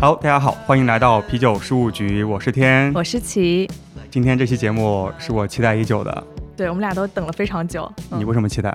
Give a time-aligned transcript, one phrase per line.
[0.00, 3.68] 好，大家好，欢迎来到啤酒事务局，我是天，我是齐。
[4.10, 6.24] 今天这期节目是我期待已久的，
[6.56, 7.90] 对我们俩都等了非常久。
[8.10, 8.74] 你为什么期待？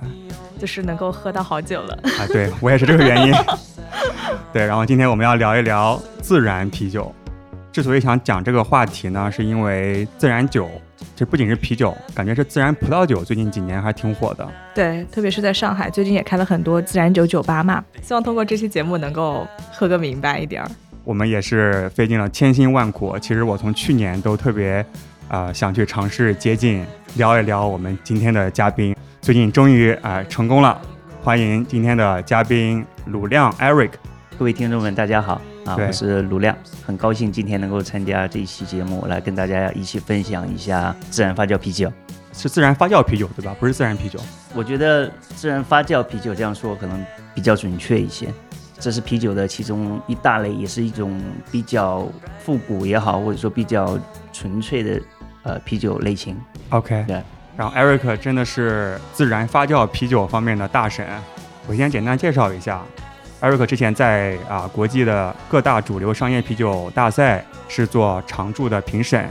[0.59, 1.97] 就是能够喝到好酒了。
[2.19, 3.33] 啊，对我也是这个原因。
[4.53, 7.11] 对，然后今天我们要聊一聊自然啤酒。
[7.71, 10.67] 之所以想讲这个话题呢，是因为自然酒，
[11.15, 14.47] 这不仅是啤酒，感觉是自然葡萄酒，最近几年还挺火的。
[14.73, 17.83] 对，特别是在上海，最近也开了很多自然酒酒吧嘛。
[18.01, 20.69] 希望通过这期节目能够喝个明白一点儿。
[21.03, 23.17] 我们也是费尽了千辛万苦。
[23.19, 24.83] 其实我从去年都特别，
[25.29, 26.83] 呃，想去尝试接近
[27.15, 28.95] 聊一聊我们今天的嘉宾。
[29.21, 30.79] 最近终于啊成功了，
[31.21, 33.91] 欢迎今天的嘉宾鲁亮 Eric。
[34.37, 41.91] 各位听众们，大家好啊，我是鲁亮，很高兴今天能够参加这一期节目，来跟大家一起分享一下自然发酵啤酒。
[42.31, 43.53] 是自然发酵啤酒对吧？
[43.59, 44.17] 不是自然啤酒。
[44.55, 48.33] 我觉得自然发酵啤酒这样说可能比较准确一些。
[48.79, 52.07] 这是啤酒的其中一大类，也是一种比较
[52.39, 53.99] 复古也好，或者说比较
[54.31, 55.01] 纯粹的
[55.43, 56.37] 呃啤酒类型。
[56.69, 57.21] OK，对。
[57.59, 61.05] 然后 Eric 真的是自然发酵啤酒方面的大神。
[61.67, 62.81] 我先简单介绍一下
[63.41, 69.27] ，Eric 之前在啊国际的各大主流商业啤酒大赛是做常驻的评审，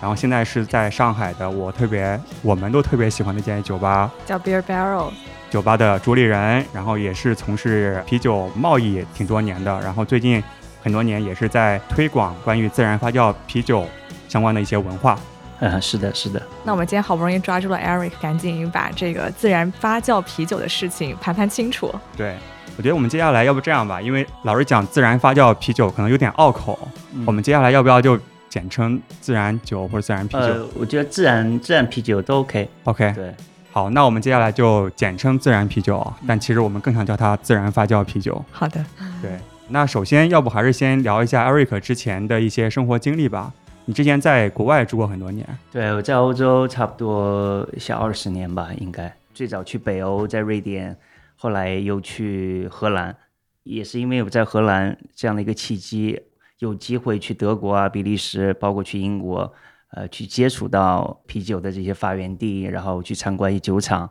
[0.00, 5.10] 然后现在是在上海的我特别我们都特别喜欢的一间酒吧，叫 Beer Barrel。
[5.50, 10.40] 酒吧的主理人，然后也是从事啤酒贸易挺多年的，然后最近
[10.84, 13.84] 很多年也是在推广关于自然发酵啤酒
[14.28, 15.18] 相关的一些文化。
[15.64, 16.42] 嗯，是的，是的。
[16.64, 21.94] 那我们今天好不容易抓住了 Eric，赶紧把这个自然发酵啤酒的事情盘盘清楚。
[22.16, 22.36] 对，
[22.76, 26.76] 我觉得我们接下来要不这样吧，因为老是讲自然发酵啤酒可能有点拗口，
[27.24, 28.18] 我们接下来要不要就
[28.48, 30.40] 简称自然酒或者自然啤酒？
[30.40, 32.68] 呃，我觉得自然自然啤酒都 OK。
[32.82, 33.12] OK。
[33.14, 33.32] 对。
[33.70, 38.44] 好，那我们接下来就简称自然啤酒，但其实我们更想叫它自然发酵啤酒。
[38.50, 38.84] 好的，
[39.22, 39.38] 对。
[39.68, 43.52] 那首先，要不还是先聊一下 Eric 之前的一些生活经历吧。
[43.84, 45.46] 你之前在国外住过很多年。
[45.70, 49.14] 对，我在欧洲差不多小二十年吧，应该。
[49.34, 50.96] 最早去北欧，在瑞典，
[51.36, 53.16] 后来又去荷兰，
[53.62, 56.20] 也是因为我在荷兰这样的一个契机，
[56.58, 59.52] 有机会去德国啊、比利时，包括去英国。
[59.94, 64.10] 呃，去接触到啤酒的这些发源地，然后去参观一酒厂，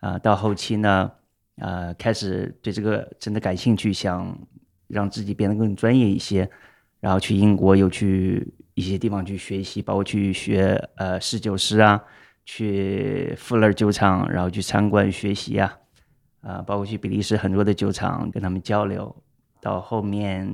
[0.00, 1.12] 啊，到后期呢，
[1.56, 4.34] 呃，开始对这个真的感兴趣，想
[4.86, 6.48] 让自己变得更专业一些，
[6.98, 12.00] 然后去英国又去一些地方去学习，包括去学呃侍酒师啊，
[12.44, 15.76] 去富勒酒厂，然后去参观学习啊，
[16.42, 19.14] 啊，包括去比利时很多的酒厂跟他们交流，
[19.60, 20.48] 到后面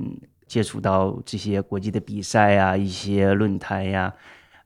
[0.47, 4.11] 接触到这些国际的比赛啊，一些论坛呀。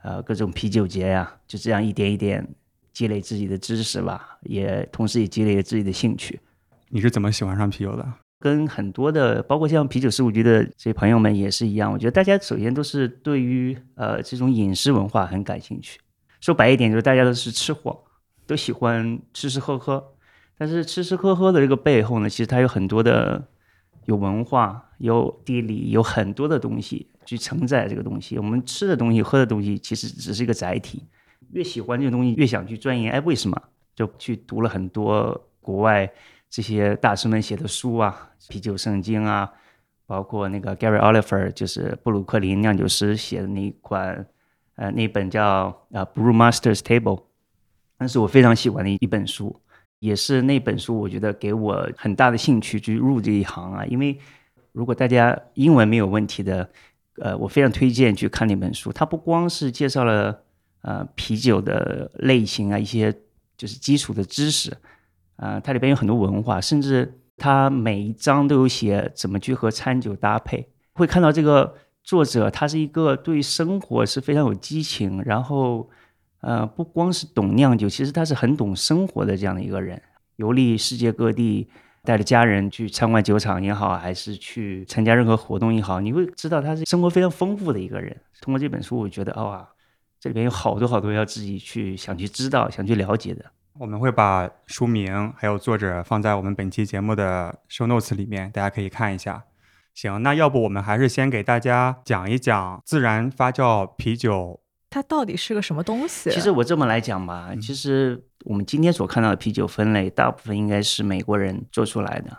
[0.02, 2.48] 呃，各种啤酒节呀，就这样一点一点
[2.94, 6.40] 积累自己的知识吧，也同时也积累了自己的兴趣。
[6.88, 8.08] 你是怎么喜欢上啤酒的？
[8.40, 11.92] 跟很多的，包括像啤酒事务局的这些朋友们也是一样。
[11.92, 16.00] 我觉得大家首先都是对于呃这种饮食文化很感兴趣。
[16.40, 18.04] 说白一点，就是大家都是吃货，
[18.48, 20.04] 都喜欢吃吃喝喝。
[20.58, 23.48] 但是吃吃喝喝的这个背后呢，其实它有很多的
[24.06, 27.08] 有文化、有地理、有很多的东西。
[27.26, 31.04] 去承载这个东西，我们吃的东西、喝的东西，其实只是一个载体。
[31.52, 33.12] 越喜欢这个东西，越想去钻研。
[33.12, 33.62] 哎，为什么？
[33.96, 36.12] 就去读了很多国外
[36.50, 39.52] 这些大师们写的书啊，《啤酒圣经》啊，
[40.06, 44.26] 包括那个 Gary Oliver，就是布鲁克林酿酒师写的那一款，
[44.76, 47.18] 呃，那本叫《啊 Brew Masters Table》，
[48.00, 49.62] 那是我非常喜欢的一本书，
[50.00, 53.86] 也是那本书，我觉得给我很大的兴趣去入这一行啊。
[53.86, 54.18] 因为
[54.72, 56.68] 如果大家英文没有问题的，
[57.18, 58.92] 呃，我非常推荐去看那本书。
[58.92, 60.42] 它不光是介绍了
[60.82, 63.14] 呃啤酒的类型啊，一些
[63.56, 64.76] 就是基础的知识，
[65.40, 70.70] 啊，它里边有很多文化，甚至它每一章都有写怎么去和餐酒搭配。
[70.94, 75.90] 会看到这个作者，他是一个对生活是非常有激情，然后
[76.42, 80.02] 呃，不光是懂酿酒，其实他是很懂生活的这样的一个人，
[80.36, 81.70] 游历世界各地。
[82.02, 88.16] 带着家人去参观酒厂也好，还是去参加任何活动也好，你会知道他是生活非常丰富的一个人。
[88.42, 89.68] 通过这本书，我觉得哇，
[90.18, 93.46] 这里边有好多好多要自己去想去知道、想去了解的。
[93.80, 99.46] 我们会把书名还有作者放在我们本期节目的 show notes 里面，大家可以看一下。
[99.94, 104.60] 行，那要不我们还是先给大家讲一讲自然发酵啤酒
[104.90, 106.30] 它到底是个什么东西？
[106.30, 112.38] 其实我这么来讲吧，其实我们今天所看到的啤酒分类，大部分应该是美国人做出来的。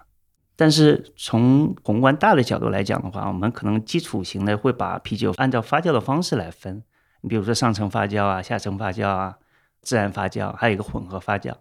[0.57, 6.83] 但是从宏观大的角度来讲的话，我们可能基础型的会把啤酒按照发酵的方式来分。
[7.23, 9.37] 你比如说上层发酵啊、下层发酵啊、
[9.83, 11.53] 自然发酵，还有一个混合发酵。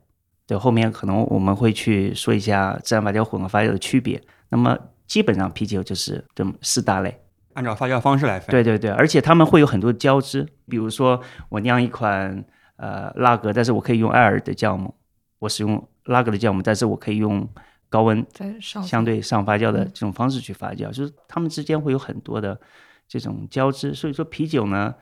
[0.45, 4.21] 对，后面可能我们会去说一下自然发酵、混合发酵的区别。
[4.49, 7.21] 那么基本上啤酒就是这么四大类。
[7.53, 8.49] 按照发酵方式来分。
[8.49, 12.43] 对对对，而且他们会有很多交织，比如说我酿一款
[12.77, 14.93] 呃拉格，但是我可以用艾尔的酵母，
[15.39, 17.47] 我使用拉格的酵母，但是我可以用
[17.89, 22.59] 高温在上相对上发酵的这种方式去发酵，就是他们之间会有很多的
[23.07, 23.93] 这种交织。
[23.93, 24.93] 所以说啤酒呢，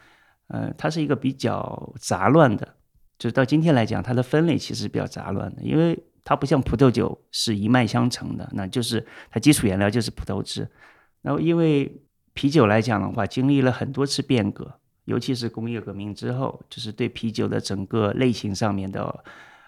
[0.48, 2.68] 呃，它是一个比较杂乱的，
[3.18, 10.68] 就是到今天来讲，它的分类其实比较杂乱的，因为它不像葡萄酒是一脉相承的，那就是它基础原料就是葡萄汁，
[11.22, 11.92] 然后因为
[12.34, 19.04] 啤酒来讲的话，经历了很多次变革，尤其是工业革命之后，就是对啤酒的整个类型上面的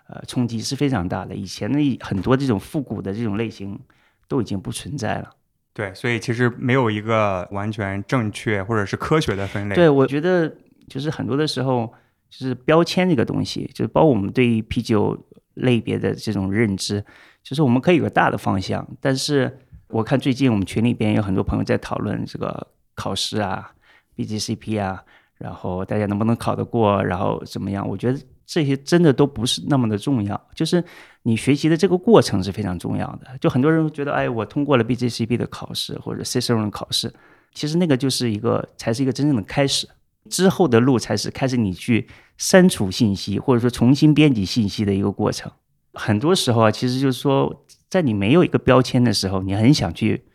[0.07, 1.33] 呃冲击是非常大的。
[1.33, 3.79] 以前的很多这种复古的这种类型
[4.27, 5.31] 都已经不存在了。
[5.73, 9.75] 对，所以其实没有一个完全正确或者是科学的分类。
[9.75, 10.53] 对，我觉得
[10.87, 11.91] 就是很多的时候，
[12.29, 15.17] 就是标签这个东西，就是包括我们对于啤酒
[15.55, 17.03] 类别的这种认知，
[17.43, 19.59] 就是我们可以有个大的方向，但是。
[19.91, 23.71] 我看最近我们群里边有很多朋友在讨论这个考试啊
[24.15, 25.03] ，BGCP 啊，
[25.39, 27.89] 然后大家能不能考得过，然后怎么样？
[27.89, 30.83] 我觉得这些真的都不是那么的重要，就是
[31.23, 33.35] 你学习的这个过程是非常重要的。
[33.41, 37.11] 就很多人觉得，哎，我通过了 BGCP 的考试或者 Ciceron 考试，
[37.55, 39.89] 其实那个就是一个才是一个真正的开始，
[40.29, 45.51] 之后的路才是开始你去删除信息或者说重新编辑信息的一个过程。
[45.93, 47.65] 很多时候啊，其实就是说。
[47.89, 50.25] 在你没有一个标签的时候，你很想去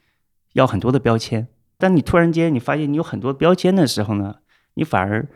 [0.55, 1.47] 要很多的标签。
[1.79, 4.39] 当你突然间你发现你有很多标签的时候呢，
[4.75, 5.29] 你反而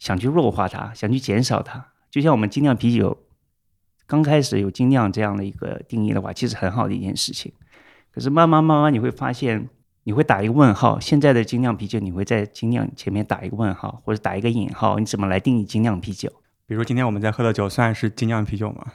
[0.00, 1.92] 想去弱化它，想去减少它。
[2.10, 3.16] 就像我们精酿啤酒
[4.08, 7.52] 刚开始有精酿这样的一个定义的话，其实很好的一件事情。
[8.10, 9.68] 可是慢慢慢慢你会发现，
[10.04, 10.98] 你会打一个问号。
[10.98, 14.98] 现在的精酿啤酒，你会在精酿前面打一个问号，或者打一个引号。
[14.98, 16.32] 你怎么来定义精酿啤酒？
[16.66, 18.92] 比如今天我们在喝的酒算是精酿啤酒吗？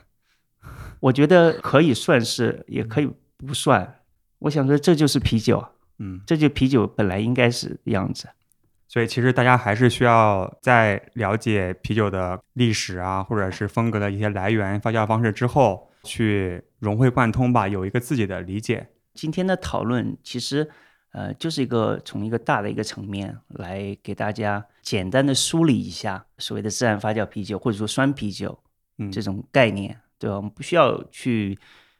[1.01, 3.99] 我觉得可以算是，也可以不算。
[4.39, 5.63] 我想说，这就是啤酒，
[5.99, 8.29] 嗯，这就啤酒本来应该是样子。
[8.87, 18.87] 所以，其实大家还是需要在了解啤酒的历史啊，或者是风格的一些来源、发酵方式之后，去融会贯通吧，有一个自己的理解。
[19.13, 20.69] 今天的讨论其实，
[21.17, 28.59] 呃，就是一个从一个大的一个层面来给大家简单的梳理一下所谓的自然发酵啤酒或者说酸啤酒，
[28.99, 29.99] 嗯，这种概念。
[30.19, 30.37] 对吧？
[30.37, 31.55] 我们不需要去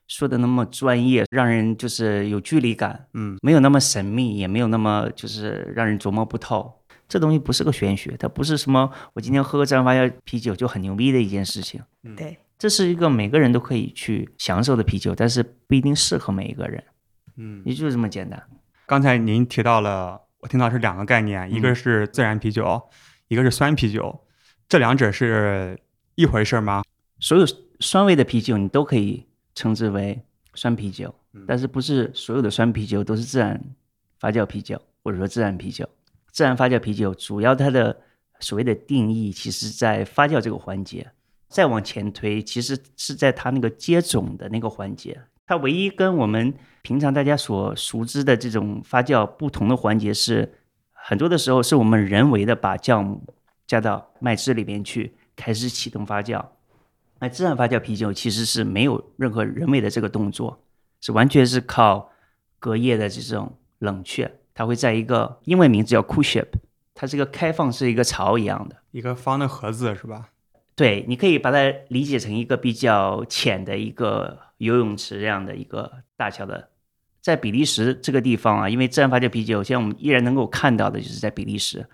[0.07, 6.81] 说的那么专业，让人就是有距离感，嗯，没有那么神秘，也没有那么就是让人琢磨不透。
[7.07, 11.79] 这东西不是个玄学，它不是什么我今天喝个自然发酵啤酒就很牛逼的一件事情。
[12.15, 16.83] 对，这是一个每个人都可以去享受的啤酒，但是不一定适合每一个人。
[17.35, 18.41] 嗯，也就是这么简单。
[18.87, 22.81] 刚才您提到了，我听到是两个概念，一个是自然啤酒，
[23.27, 24.23] 一个是酸啤酒，
[24.69, 25.77] 这两者是
[26.15, 26.83] 一回事吗？
[27.19, 27.45] 所有。
[27.79, 29.23] 酸味的啤酒你都可以
[29.53, 30.19] 称之为
[30.55, 31.13] 酸啤酒，
[31.45, 33.61] 但是不是所有的酸啤酒都是自然
[34.19, 35.87] 发酵啤酒，或者说自然啤酒。
[36.31, 37.95] 自然发酵啤酒主要它的
[38.39, 41.11] 所谓的定义，其实在发酵这个环节。
[41.49, 45.21] 再往前推，其实是在它那个接种的那个环节。
[45.47, 50.59] 它唯一跟我们平常大家所熟知的这种发酵不同的环节是，
[50.91, 53.33] 很多的时候是我们人为的把酵母
[53.65, 56.45] 加到麦汁里边去，开始启动发酵。
[57.19, 60.61] 那自然发酵啤酒其实是没有任何人为的这个动作，
[60.99, 62.11] 是完全是靠
[62.59, 64.39] 隔夜的这种冷却。
[64.53, 66.47] 它会在一个英文名字叫 cool ship，
[66.93, 70.29] 它是一个开放式一个槽一样的一个方的盒子，是吧？
[70.75, 76.69] 对，你可以把它理解成一个比较浅的一个游泳池这样的一个大小的。
[77.21, 81.87] 在比利时这个地方啊，因为自然发酵啤酒，现在我们依然能够看到的就是在比利时。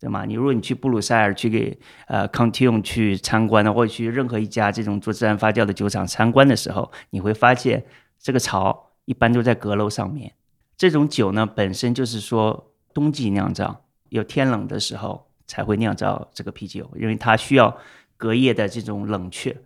[0.00, 0.24] 对吗？
[0.24, 7.84] 你如果你去布鲁塞尔去给呃 Contium 去参观的，或者去任何一家这种做自然发酵的酒厂参观的时候，你会发现
[8.16, 10.32] 这个槽一般都在阁楼上面。
[10.76, 17.76] 这种酒呢，本身就是说冬季酿造，有天冷的时候才会酿造这个啤酒，因为它需要
[18.16, 19.56] 隔夜的这种冷却，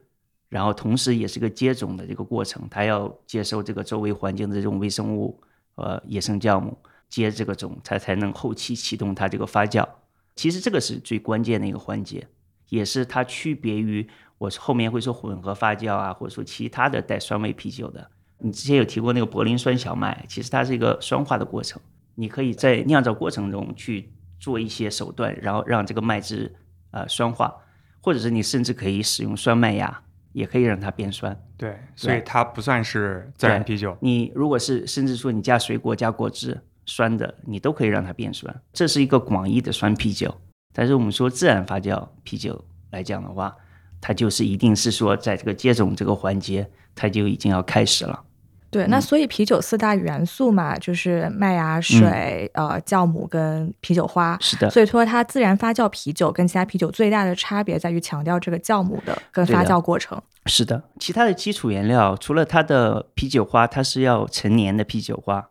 [0.52, 5.40] 然后同时也是个接种的这个过程，它要接受这个周围环境的这种微生物
[5.76, 6.76] 呃野生酵母
[7.09, 9.88] 接这个种，它才能后期启动它这个发酵。
[10.37, 12.28] 其实这个是最关键的一个环节，
[12.68, 14.06] 也是它区别于
[14.37, 18.11] 我后面会说混合发酵啊，或者说其他的带酸味啤酒的。
[18.37, 21.80] 你之前有提过那个柏林酸小麦，其实它是一个酸化的过程。
[22.14, 26.54] 你可以在酿造过程中去做一些手段，然后让这个麦汁
[26.90, 27.54] 呃酸化，
[28.02, 30.02] 或者是你甚至可以使用酸麦芽，
[30.33, 31.37] 也可以让它变酸。
[31.57, 33.97] 对，所以它不算是自然啤酒。
[34.01, 38.55] 你如果是甚至说你加水果加果汁酸的，你都可以让它变酸。
[38.73, 40.35] 这是一个广义的酸啤酒。
[40.75, 43.55] 但是我们说自然发酵啤酒来讲的话，
[44.01, 48.25] 它就是一定是说在这个接种这个环节，它就已经要开始了。
[48.73, 54.35] 对，那所以啤酒四大元素嘛，就是麦芽水、呃酵母跟啤酒花。
[54.41, 60.19] 是的，所以说它自然发酵啤酒跟其他啤酒最大的差别在于强调这个酵母的跟发酵过程。
[60.47, 65.50] 是的，其他的基础原料除了它的啤酒花，它是要陈年的啤酒花，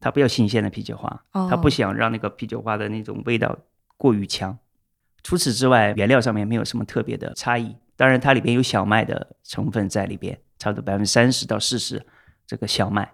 [0.00, 3.58] 它不要新鲜的啤酒花，它不想让那个啤酒花的那种味道
[3.98, 4.58] 过于强。
[5.22, 7.76] 除此之外，原料上面没有什么特别的差异。
[7.96, 12.02] 当然，它里边有小麦的成分在里边，差不多百分之三十到四十。
[12.46, 13.12] 这个小麦。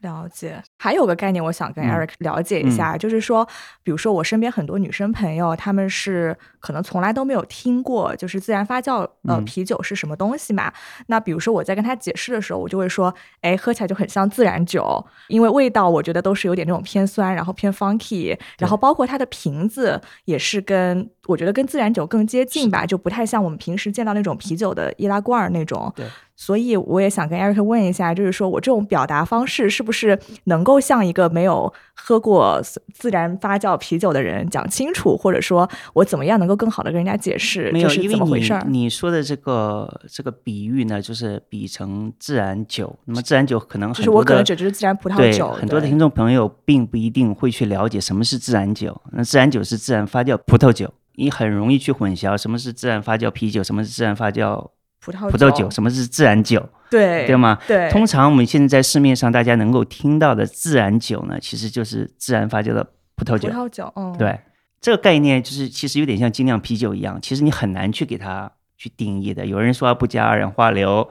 [0.00, 3.48] 了解，还有个概念，我想跟 Eric 了解一下，就是说，
[3.82, 10.70] 比如说我身边很多女生朋友，她们是可能从来都没有听过，就是自然发酵呃啤酒是什么东西嘛？
[11.06, 25.90] 那比如说我在跟她解释的时候，我就会说，哎，喝起来就很像自然酒，因为味道我觉得都是有点那种偏酸，然后偏 funky，然后包括它的瓶子也是跟我觉得跟自然酒更接近吧，就不太像我们平时见到那种啤酒的易拉罐那种。
[25.96, 26.04] 对。
[26.36, 32.60] 所以我也想跟 Eric 问一下，就是说我这种表达方式是不是能够像一个没有喝过
[32.92, 38.64] 自然发酵啤酒的人讲清楚，或者说我怎么样能够更好的跟人家解释这是怎么回事儿？
[38.66, 42.98] 你说的这个这个比喻呢，就是比成自然酒。
[43.04, 45.52] 那么自然酒可能就是我可能指的是自然葡萄酒。
[45.52, 49.00] 很多的听众朋友并不一定会去了解什么是自然酒。
[49.12, 54.70] 那自然酒是自然发酵葡萄酒，你很容易去混淆什么是自然发酵啤酒，什么是自然发酵。
[55.04, 56.66] 葡萄葡萄酒，什么是自然酒？
[56.90, 57.58] 对对吗？
[57.66, 57.90] 对。
[57.90, 62.82] 通常我们现在在市面上大家能够听到的自然酒呢，其实就是自然发酵的
[63.14, 63.50] 葡萄酒。
[63.50, 64.40] 葡萄酒，嗯，对。
[64.80, 69.44] 这个概念就是其实有点像精酿啤酒一样，其实你很难去给它去定义的。
[69.44, 71.08] 有人说不加二氧化硫，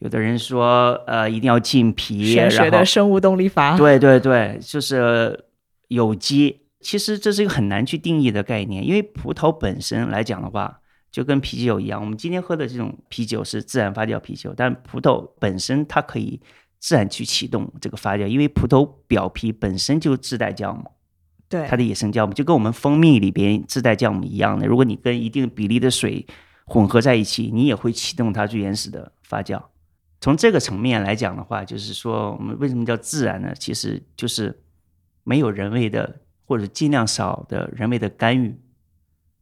[0.00, 3.76] 有的人说呃一定要浸皮，玄学的生物动力法。
[3.76, 5.44] 对对对，就是
[5.88, 6.62] 有机。
[6.80, 10.79] 其实这是一个很难去定义的概念，因为葡萄本身来讲的话。
[11.10, 16.40] 就跟啤酒一样，我们今天喝的这种啤酒是自然发酵啤酒，但葡萄本身它可以
[16.78, 20.90] 自然去启动这个发酵，因为葡萄表皮本身就自带酵母，
[21.48, 24.66] 对，它的野生酵母就跟我们蜂蜜里边自带酵母一样的。
[24.66, 26.24] 如果你跟一定比例的水
[26.64, 29.60] 混合在一起，你也会启动它最原始的发酵。
[30.20, 33.52] 从这个层面来讲的话，就是说我们为什么叫自然呢？
[33.58, 34.62] 其实就是
[35.24, 38.56] 没有人为的或者尽量少的人为的干预。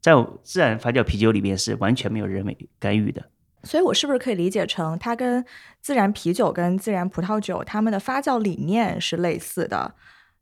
[0.01, 0.13] 在
[0.43, 3.25] 自然发酵啤酒里面是完全没有人为干预的，
[3.65, 5.45] 所以我是不是可以理解成它跟
[5.81, 9.95] 自然啤酒跟自然葡萄酒它们的发酵理念是类似的，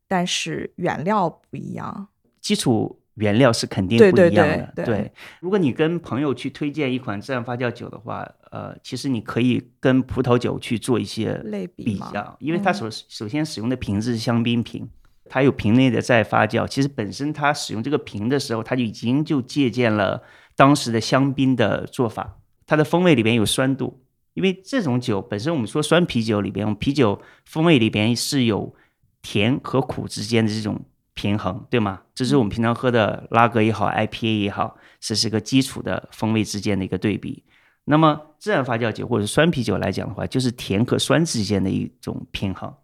[0.06, 2.08] 但是原料不一样，
[2.40, 4.84] 基础原料是肯定不一样的。
[4.84, 5.10] 对，
[5.40, 14.86] 如果你跟朋友去推荐一款自然发酵酒的话，呃，其实你可以跟葡萄酒去做一些类比较，因为它首首先使用的瓶子是香槟瓶。
[15.28, 20.22] 它有瓶内的再发酵，其实本身它使用这个瓶的时候，它就已经就借鉴了
[20.54, 22.38] 当时的香槟的做法。
[22.66, 24.02] 它的风味里边有酸度，
[24.34, 28.74] 因为这种酒本身我们说酸啤酒里边，啤酒风味里边是有
[29.22, 30.80] 甜和苦之间的这种
[31.14, 32.02] 平衡，对吗？
[32.14, 37.44] 这是我们平常喝的拉格也好，IPA 也好，这是个基础的风味之间的一个对比。
[37.84, 42.74] 那么自然发酵酒或者酸啤酒来讲的话，就是甜和酸之间的一种平衡。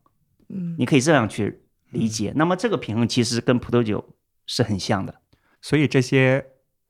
[0.49, 1.62] 嗯，你可以这样去。
[1.93, 4.05] 理解，那么这个平衡其实跟葡萄酒
[4.47, 5.21] 是很像的，
[5.61, 6.45] 所以这些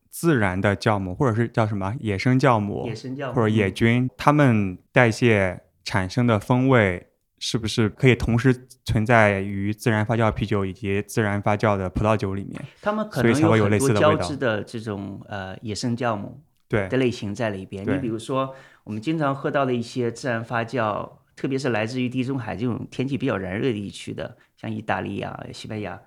[0.08, 12.62] 自然的酵母或者是叫什么野生酵母、野生酵母或者野菌，它们代谢产生的风味是不是可以同时存在于自然发酵啤酒以及自然发酵的葡萄酒里面？
[12.80, 17.84] 它们可能有很多交织的这种呃野生酵母对的类型在里边。
[17.84, 18.54] 你比如说
[18.84, 24.36] 我们经常喝到的一些自然发酵，特别是来自于地中海这种天气比较炎热地区的。
[24.62, 26.00] 像意大利啊、西班牙，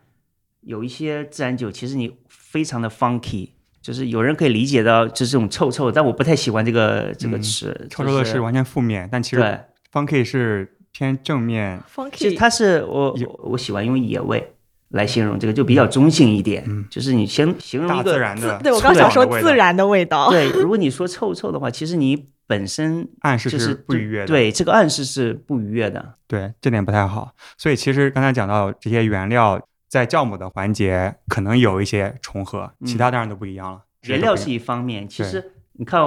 [0.61, 3.49] 有一些自然酒，其实你非常的 funky，
[3.81, 7.85] 就是有人可以理解到就是这种臭臭，但我不太喜欢这个这个词。
[7.89, 9.59] 臭臭的是完全负面，但其实
[9.91, 11.83] funky 是偏正面。
[11.93, 14.53] funky 其实它是我我喜欢用野味
[14.87, 16.63] 来形容这个，就比较中性一点。
[16.65, 20.29] 嗯，就是你先形容一个自然的，对我刚想说自然的味道。
[20.29, 22.29] 对，如果你说臭臭的话，其实你。
[22.47, 27.33] 本身暗示是不愉悦的，对这个暗示是不愉悦的，对这点不太好。
[27.57, 33.81] 所以其实刚才讲到这些原料在酵母的环节可能有一些重合，其他当然都不一样了。
[34.07, 36.01] 原料是一方面，其实你看，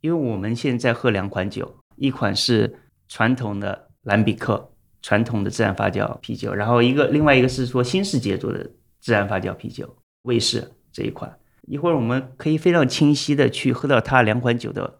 [0.00, 2.78] 因为我们现在喝两款酒，一款是
[3.08, 4.70] 传统的兰比克
[5.02, 8.70] 传统的自然发酵啤酒，然后一个另外一个是说新世界做的
[9.00, 11.36] 自然发酵啤酒，卫士这一款。
[11.62, 14.99] 一会儿我们可以非常清晰的去喝到它两款酒的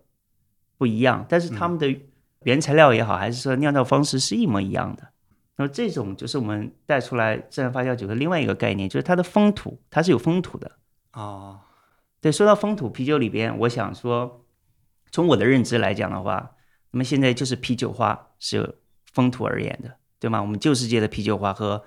[0.81, 1.95] 不一样，但是他们的
[2.45, 5.07] 原材料也好，还是说酿造方式是一模一样的。
[5.57, 10.73] 那么这种就是我们带出来自然发酵酒的另外一个概念，就是它的风土，它是有风土的
[11.13, 11.61] 哦。
[12.23, 14.47] 对，说到风土啤酒里边，我想说，
[15.11, 16.53] 从我的认知来讲的话，
[16.93, 18.75] 那么现在就是啤酒花是有
[19.13, 20.41] 风土而言的，对吗？
[20.41, 21.85] 我们旧世界的啤酒花和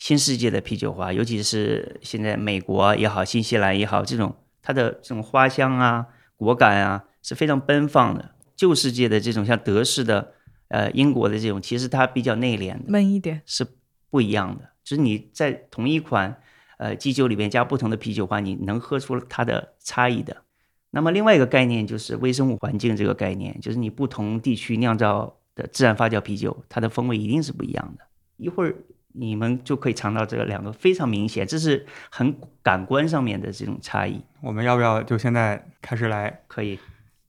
[0.00, 8.30] 新世界的啤酒花，尤其是现在美国也好，新西兰也好，这种它的这种花香啊、果感啊是非常奔放的。
[8.54, 10.34] 旧世界的这种像德式的、
[10.68, 13.66] 呃英国的这种，其实它比较内敛，闷一点，是
[14.08, 14.70] 不一样的。
[14.84, 16.40] 就是你在同一款。
[16.76, 20.42] 呃，基酒里面加不同的啤酒花，你能喝出它的差异的。
[20.90, 28.04] 那么另外一个概念就是微生物环境这个概念，就是你不同地区酿造的自然发酵啤酒，它的风味一定是不一样的。
[28.38, 28.74] 一会儿
[29.12, 34.20] 你们就可以尝到这个两个非常明显，这是很感官上面的这种差异。
[34.42, 36.40] 我们要不要就现在开始来？
[36.48, 36.76] 可以，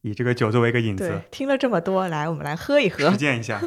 [0.06, 1.20] 以这个酒作为一个引子。
[1.32, 3.60] 听了这么多，来我们来喝一喝，实践一下。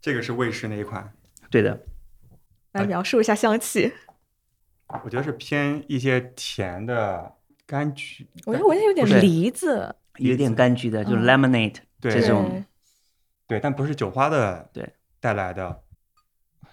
[0.00, 1.12] 这个是卫士那一款，
[1.50, 1.84] 对的。
[2.72, 3.92] 来描述一下香气。
[5.04, 7.34] 我觉得是偏一些甜的
[7.68, 12.64] 柑橘，我觉得闻起来有点梨子，有点柑橘的，就是 lemonade 这种，
[13.46, 14.88] 对，但不是酒花的，对，
[15.20, 15.82] 带来的，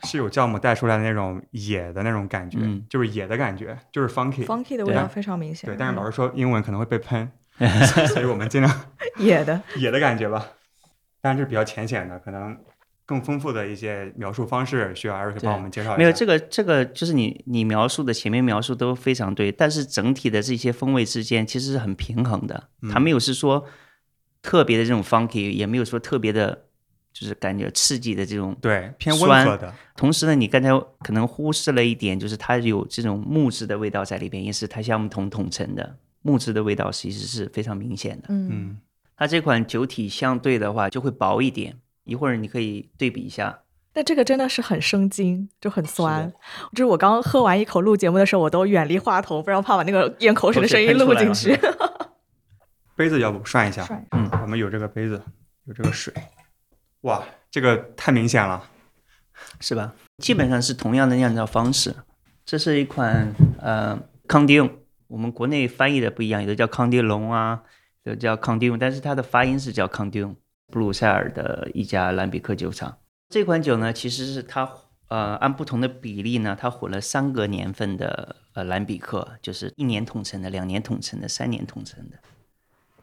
[0.03, 5.67] 是有酵母带出来的那种野的那种感觉，就是野的感觉，就是 funky，funky 的味道非常明显。
[5.67, 7.32] 对，但是老师说英文可能会被喷，
[8.13, 8.81] 所以我们尽量
[9.17, 10.48] 野的 野的感觉吧，
[11.22, 12.57] 但是比较浅显的，可能。
[13.05, 15.98] 更丰富的一些描述方式，需要艾瑞克帮我们介绍一下。
[15.98, 23.65] 没有这个，这个就是你你描述的前面描述都非常对，但是整体的这些风味之间其实是很平衡的，它没有是说
[24.41, 26.63] 特别的这种 funky，也没有说特别的，
[27.12, 29.74] 就是感觉刺激的这种对偏温和的。
[29.98, 30.69] 同时呢，你刚才
[31.01, 38.25] 可能忽视了一点，就是它有这种木质的味道在里边，也是它橡木桶桶成的木质的味道，其实是非常明显的。
[38.29, 38.79] 嗯，
[39.15, 41.77] 它这款酒体相对的话就会薄一点。
[42.05, 43.59] 一会儿你可以对比一下，
[43.93, 46.33] 但这个真的是很生津，就很酸。
[46.71, 51.57] 就是我刚喝完一口录节目的时候，我都远离话筒，不然怕把那个咽口水的声音录进去。
[52.97, 53.88] 杯子要不涮一下？
[54.12, 55.21] 嗯，我们有这个杯子，
[55.63, 56.13] 有这个水。
[57.01, 58.62] 哇，这个太明显了，
[59.62, 59.93] 是吧？
[60.17, 61.95] 基本上是同样的酿造方式。
[62.45, 64.69] 这是一款呃康迪翁，
[65.13, 67.62] 我们国内翻译的不一样，有的叫康迪龙啊，
[68.02, 70.36] 有的叫康迪翁，但是它的发音是叫康迪翁。
[70.71, 72.97] 布鲁塞尔的一家兰比克酒厂，
[73.30, 74.67] 这款酒呢，其实是它
[75.10, 82.17] 呃按不同的比例呢，它混了三个年份的呃兰比克，就是一年统称的、两年统称的、三年统称的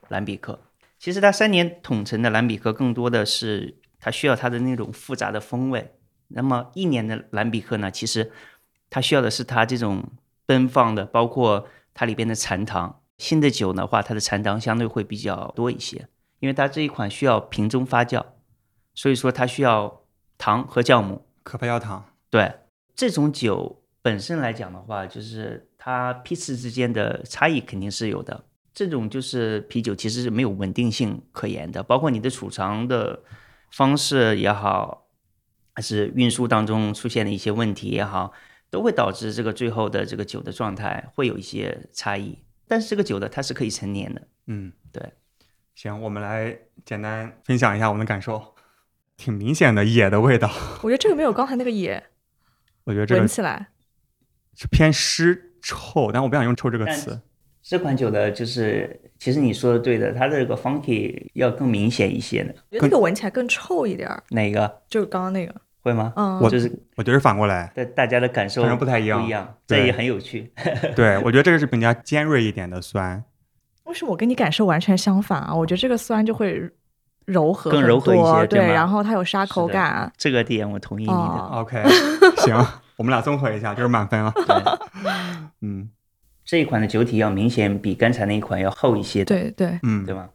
[0.09, 0.59] 兰比克。
[0.99, 5.95] 其实它三年统称的兰比克更多的是它需要它的那种复杂的风味，
[6.27, 8.33] 那么一年的兰比克呢，其实
[8.89, 10.03] 它需要的是它这种
[10.45, 13.03] 奔放的，包括它里边的残糖。
[13.19, 16.09] 新的酒的话，它的残糖相对会比较多一些。
[16.39, 18.25] 因为它这一款需要瓶中发酵，
[18.95, 20.03] 所以说它需要
[20.39, 22.03] 糖和酵母，可发酵糖。
[22.31, 22.51] 对
[22.95, 28.45] 这种酒本身来讲的话，就是它批次之间的差异肯定是有的。
[28.73, 33.23] 这种就是啤酒其实是没有稳定性可言的，包括你的储藏的
[33.71, 35.09] 方式也好，
[35.75, 38.33] 还是运输当中出现的一些问题也好，
[38.71, 42.39] 都会导致这个最后的这个酒的状态会有一些差异。
[42.69, 45.03] 但是这个酒的它是可以陈年的，嗯，对。
[45.75, 48.55] 行，我们来简单分享一下我们的感受，
[49.17, 50.51] 挺明显的野的味道。
[50.83, 52.03] 我觉得这个没有刚才那个野，
[52.85, 53.69] 我觉得这个闻起来
[54.55, 57.21] 是偏湿臭，但我不想用臭这个词。
[57.63, 62.55] 这款酒的就是，其实你说的对的，它的这个 funky 要更明显一些的。
[62.71, 64.11] 我觉得这个闻起来更臭一点。
[64.31, 64.83] 哪个？
[64.89, 65.55] 就是刚刚那个。
[65.83, 66.13] 会吗？
[66.17, 70.53] 嗯，我就是我觉得反过来，对大家的感受可能不太一样，不一样，这也很有趣。
[70.95, 73.23] 对，我觉得这个是比较尖锐一点的酸。
[73.85, 75.55] 为什么我跟你感受完全相反啊？
[75.55, 76.71] 我觉得这个酸就会
[77.27, 80.13] 柔和更柔和一些，对，然后它有沙口感。
[80.17, 81.13] 这个点我同意你的。
[81.13, 81.83] OK，
[82.39, 82.55] 行，
[82.97, 84.33] 我们俩综合一下就是满分了。
[85.61, 85.91] 嗯，
[86.45, 89.25] 这一款的酒体要明显比刚才那一款要厚一些。
[89.25, 90.29] 对对，嗯，对吧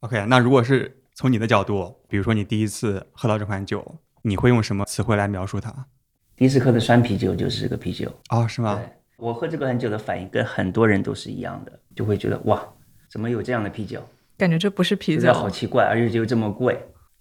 [0.00, 5.86] ？OK，那如果是从你的角度，比如说你第一次喝到这款酒，你会用什么词汇来描述它？
[6.34, 8.80] 第一次喝的酸啤酒就是这个啤酒哦，是吗？
[9.16, 12.66] 我喝这个很久的反应跟很多人都是一样的，就会觉得哇，
[13.08, 14.02] 怎么有这样的啤酒？
[14.36, 16.76] 感觉这不是啤酒，好奇怪，而且就这么贵。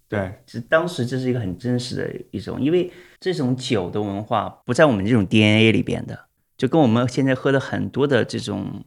[0.08, 6.18] 对，这当时这是一个很真实的一种，因为这种酒的文化不在我们这种 DNA 里边的，
[6.58, 8.84] 就跟我们现在喝的很多的这种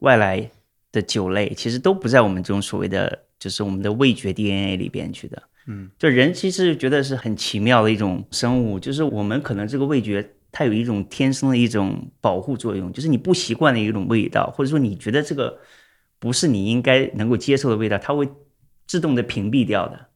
[0.00, 0.50] 外来
[0.90, 5.42] 的酒类，其实都不在我们这种所谓的就是我们的味觉 DNA 里边去的。
[5.66, 10.30] 嗯，就人其实觉得是很奇妙的一种生物，就是我们可能这个味觉。
[10.56, 15.58] 它有一种天生的一种保护作用，就是你不习惯的一种味道，或者说你觉得这个
[16.20, 18.28] 不是你应该能够接受的味道，它会
[18.86, 20.06] 自动的屏蔽掉的。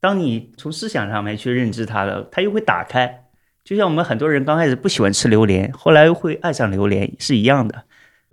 [0.00, 3.26] 当你从思想上面去认知它了，它又会打开。
[3.62, 7.84] 就像我们很多人刚开始不喜欢吃榴莲，后来又会爱上榴莲是一样的。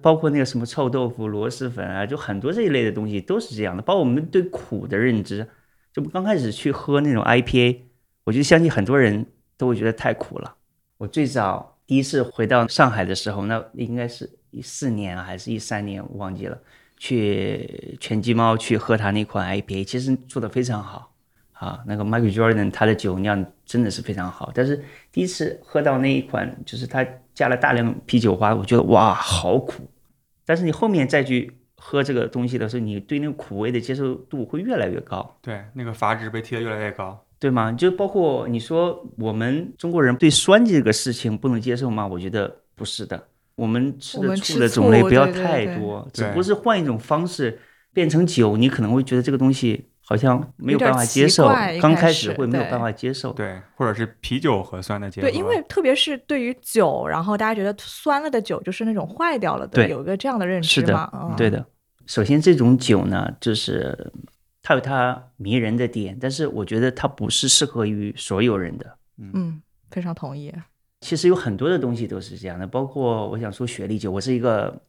[0.01, 3.83] 包括那个什么臭豆腐、螺蛳粉啊，就很多这一类的东西都是这样的。
[3.83, 5.47] 包括我们对苦的认知，
[5.93, 7.79] 就刚开始去喝那种 IPA，
[8.23, 9.25] 我就相信很多人
[9.57, 10.55] 都会觉得太苦了。
[10.97, 16.57] 我最早第一次回到上海的时候，那应该是一四年还是一三年，我忘记了。
[17.01, 21.13] 去全鸡猫去喝他那款 IPA，其实做的非常好
[21.53, 21.79] 啊。
[21.87, 24.51] 那个 Michael Jordan 他的酒酿真的是非常好。
[24.53, 29.89] 但是第一次喝到那一款，就是他加了大量啤酒花，我觉得哇，好苦。
[30.45, 35.37] 但是你后面再去喝这个东西的时候，你对那个苦味的接受度会越来越高。
[35.41, 37.25] 对，那个阀值被提得越来越高。
[37.39, 37.71] 对吗？
[37.71, 42.05] 就包括你说我们中国人对酸这个事情不能接受吗？
[42.05, 43.27] 我觉得不是的。
[43.55, 47.59] 我们吃的醋的种类不要太多，只不过是换一种方式
[47.93, 51.47] 变成酒，你可能会觉得这个东西好像没有办法接受。
[51.79, 53.31] 刚开始会没有办法接受。
[53.33, 55.29] 对，或者是啤酒和酸的结合。
[55.29, 61.35] 对，因为特别是对于酒，然后大家觉得酸了的酒就是那种坏掉了的，有一个这样的认知嘛。
[61.37, 61.63] 对的。
[62.07, 64.11] 首先，这种酒呢，就是。
[64.61, 68.97] 它有它迷人的点，但是我觉得它不是适合于所有人的。
[69.17, 70.53] 嗯，非常同意。
[70.99, 74.81] 其实有很多的东西都是这样的，包括我想说雪莉酒，我是一个，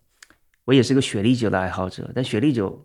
[0.65, 2.11] 我也是个雪莉酒的爱好者。
[2.13, 2.85] 但雪莉酒，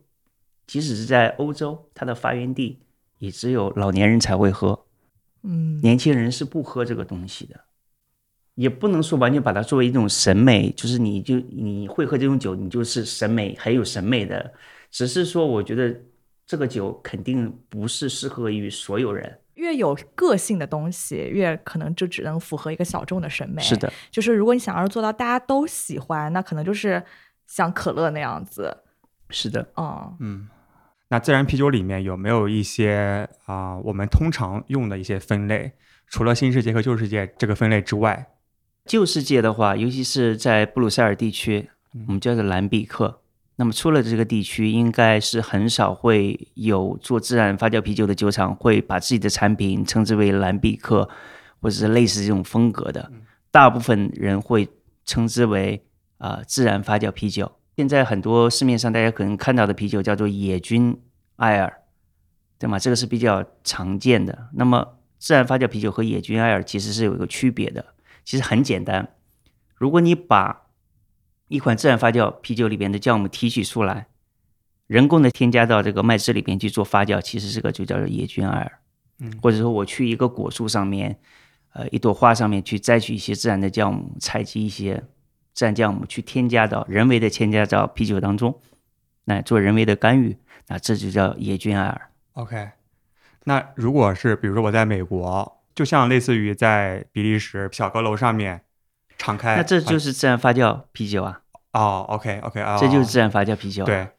[0.65, 2.79] 即使是在欧洲，它的发源地
[3.19, 4.85] 也只有老年人才会喝。
[5.43, 7.59] 嗯，年轻人是不喝这个东西的，
[8.55, 14.53] 也不能说完全把它作为一种审美，就是你就你会喝这种酒，你就是审美很有审美的。
[14.91, 15.95] 只是说，我觉得。
[16.47, 19.39] 这个酒肯定不是适合于所有人。
[19.55, 23.59] 越有个性的东西，越可能就只能符合一个小众的审美。
[23.63, 27.03] 是的，就是如果你想要做到大家都喜欢，那可能就是
[27.47, 28.83] 像可乐那样子。
[29.31, 30.47] 是的，哦，嗯。
[31.15, 35.71] 那自然啤酒里面有没有一些啊，我们通常用的一些分类？
[36.09, 38.27] 除了新世界和旧世界这个分类之外，
[38.83, 41.69] 旧世界的话，尤其是在布鲁塞尔地区，
[42.05, 43.21] 我们叫做蓝比克。
[43.55, 51.07] 那么出了这个地区，应该是很少会有做自然发酵啤酒的酒厂会把自己的产品称之为蓝比克，
[51.61, 53.09] 或者是类似这种风格的。
[53.49, 54.67] 大部分人会
[55.05, 55.85] 称之为
[56.17, 57.53] 啊自然发酵啤酒。
[57.75, 60.97] 现在很多市面上大家可能看到的啤酒叫做野菌
[61.35, 61.81] 艾尔，
[62.57, 62.79] 对吗？
[62.79, 64.49] 这个是比较常见的。
[64.53, 67.85] 那么自然发酵啤酒和野菌艾尔其实是有一个区别的。
[68.23, 69.15] 其实很简单，
[69.75, 70.67] 如果你把
[71.47, 74.07] 一款自然发酵啤酒里边的酵母提取出来，
[74.87, 78.79] 人工的添加到这个麦汁里边去做发酵，其实这个就叫做野菌艾尔。
[79.19, 81.19] 嗯，或者说我去一个果树上面，
[81.73, 85.03] 呃，一朵花上面去摘取一些自然的酵母，采集一些
[85.55, 88.61] 自然酵母去添加到人为的添加到啤酒当中，
[89.23, 90.37] 来做人为的干预，
[90.67, 92.09] 那这就叫野菌艾尔。
[92.33, 92.69] OK，
[93.45, 98.61] 那如果是比如说我在美国，就像类似于在比利时小阁楼上面。
[99.17, 101.39] 敞开，那这就是自然发酵啤酒啊！
[101.71, 103.85] 哦，OK，OK，啊，这就是自然发酵啤酒。
[103.85, 104.09] 对，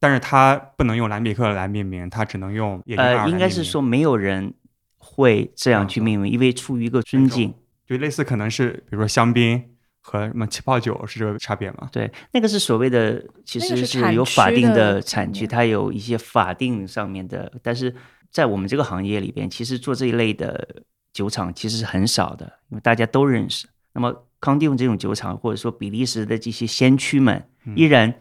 [0.00, 4.54] 但是它不能用蓝比克来命名，它只能用野菌呃，应该是说没有人
[4.96, 7.52] 会这样去命名，因为出于一个尊敬，
[7.86, 9.62] 就类似可能是比如说香槟
[10.06, 11.88] 和什么气泡酒是这个差别吗？
[11.90, 17.92] 对，那个是所谓的，其实是有法定的产区，它有一些法定上面的，但是
[18.30, 20.82] 在我们这个行业里边，其实做这一类的
[21.14, 23.66] 酒厂其实是很少的，因为大家都认识。
[23.94, 28.14] 那么康迪翁这种酒厂，或者说比利时的这些先驱们，依然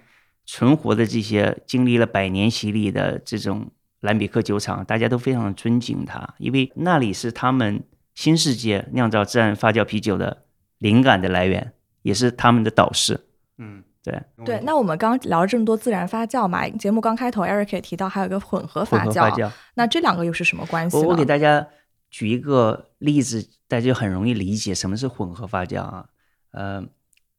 [0.45, 3.69] 存活的这些经历了百年洗礼的这种
[3.99, 7.83] 兰比克酒厂，大家都非常的尊敬它，因为那里是他们
[8.15, 10.45] 新世界酿造自然发酵啤酒的
[10.83, 13.19] 灵感的来源，也是他们的导师。
[13.57, 14.59] 嗯，对对。
[14.63, 20.97] 那我们刚聊了这么多自然发酵嘛，节目刚开头，Eric 也提到还有个混合发酵，那这两个又是什么关系？
[20.97, 21.67] 我我给大家
[22.11, 23.49] 举一个例子。
[23.65, 26.05] 大家就很容易理解什么是混合发酵啊，
[26.51, 26.83] 呃，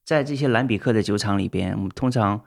[0.04, 2.40] 在这些兰比克的酒厂里边，我们通常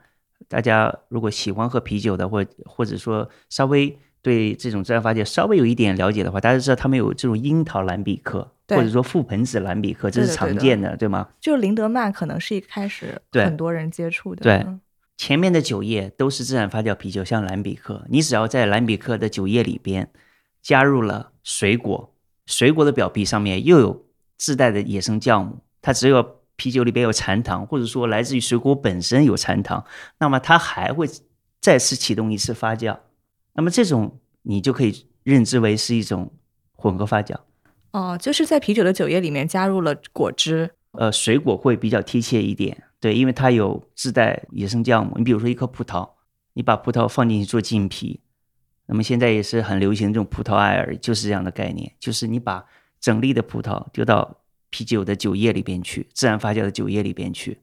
[0.46, 11.28] 大家如果喜欢喝啤酒的，或或者说稍微对这种自然发酵稍微有一点了解的话，大家知道他们有这种樱桃兰比克，或者说覆盆子蓝比克，这是常见的，对吗？
[11.40, 14.42] 就林德曼可能是一开始很多人接触的。
[14.42, 14.66] 对，
[15.16, 20.10] 前面的酒液都是自然发酵啤酒，像蓝比克，你只要在蓝比克的酒液里边
[20.60, 22.14] 加入了水果。
[22.46, 29.84] 水果的表皮上面又有自带的野生酵母，它只有啤酒里边有残糖，或者说来自于水果本身有残糖，
[30.18, 31.06] 那么它还会
[31.60, 32.98] 再次启动一次发酵，
[33.52, 36.32] 那么这种你就可以认知为是一种
[36.72, 37.36] 混合发酵。
[37.92, 40.70] 哦，就是在啤酒的酒液里面加入了果汁。
[40.92, 45.14] 呃，水果会比较贴切一点，对，因为它有自带野生酵母。
[45.16, 46.08] 你比如说一颗葡萄，
[46.54, 48.20] 你把葡萄放进去做浸皮，
[48.86, 52.64] 那么现在也是很流行这种葡萄艾尔，就是这样的概念，就是你把
[52.98, 57.60] 整粒的葡萄丢到啤酒的酒液里边去，自然发酵的酒液里边去，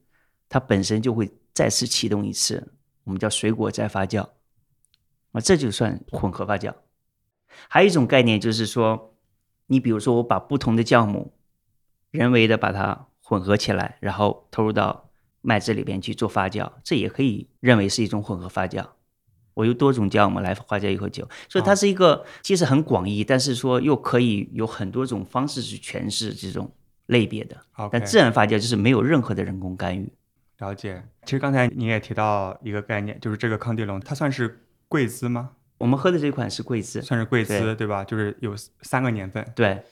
[0.48, 2.72] 它本身就会再次启动一次，
[3.04, 4.22] 我们叫水果再发酵，
[5.32, 6.72] 啊，这就算混合发酵。
[7.68, 9.15] 还有一种概念就是说，
[9.66, 11.32] 你比如说我把不同的酵母
[12.10, 18.86] 人为的把它混合起来，然后投入到麦汁里边去做发酵，这也可以认为是一种混合发酵。
[19.54, 26.70] 我用多种酵母来发酵一口酒，所以它是一个其实很广义，但是说又可以有很多种方式去诠释这种
[27.06, 27.56] 类别的。
[27.90, 30.12] 但自然发酵就是没有任何的人工干预。
[30.58, 31.02] 了解。
[31.24, 35.52] 其实刚才你也提到一个概念，就是这个康帝龙，它算是贵资吗？
[35.78, 38.04] 我们喝的这款是贵兹，算是贵兹对吧？
[38.04, 39.46] 就是有三个年份。
[39.54, 39.82] 对。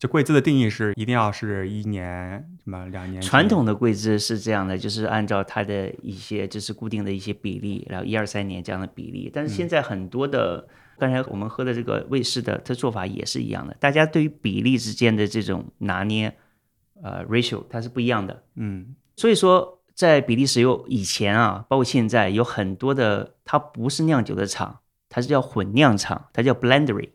[0.00, 3.20] 这贵兹的定义是一定要是一年什么两年？
[3.20, 9.28] 传统的贵兹是这样的，就是按照它的一些就是固定的一些比例，然后一二三年这样的比例。
[9.34, 10.68] 但是现在很多的，
[11.00, 13.76] 刚才我们喝的这个卫士的，它做法也是一样的。
[13.80, 16.32] 大家对于比例之间的这种拿捏，
[17.02, 18.44] 呃，ratio 它是不一样的。
[18.54, 24.78] 嗯，所以说在比利时有以前啊，包括现在有很多的，它不是酿酒的厂，
[25.18, 27.08] 它是叫混酿厂，它叫 blendery。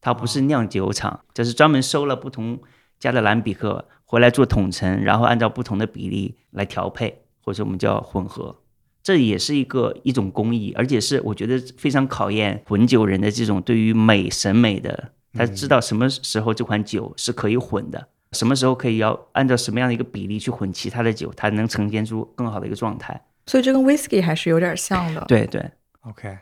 [0.00, 2.60] 它不是酿酒厂，就是专门收了不同
[3.00, 8.54] 家的蓝比克回来做统称，然后按照不同的比例来调配，或者我们叫混合。
[9.02, 23.20] 这也是一个一种工艺，而且是我觉得非常考验混酒人的这种对于美审美的，他知道什么时候这款酒是可以混的，什么时候可以要按照什么样的一个比例去混其他的酒，它能呈现出更好的一个状态。
[23.46, 25.24] 所以这跟 whisky 还是有点像的。
[25.26, 25.68] 对对
[26.02, 26.38] ，OK。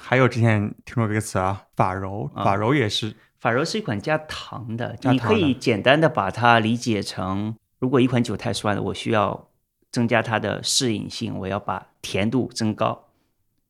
[0.00, 9.48] 还有之前听说这个词啊，法柔，法柔也是，法柔是一款加糖的，你可以简单的把它理解成，如果一款酒太酸了，我需要
[9.90, 13.08] 增加它的适应性，我要把甜度增高。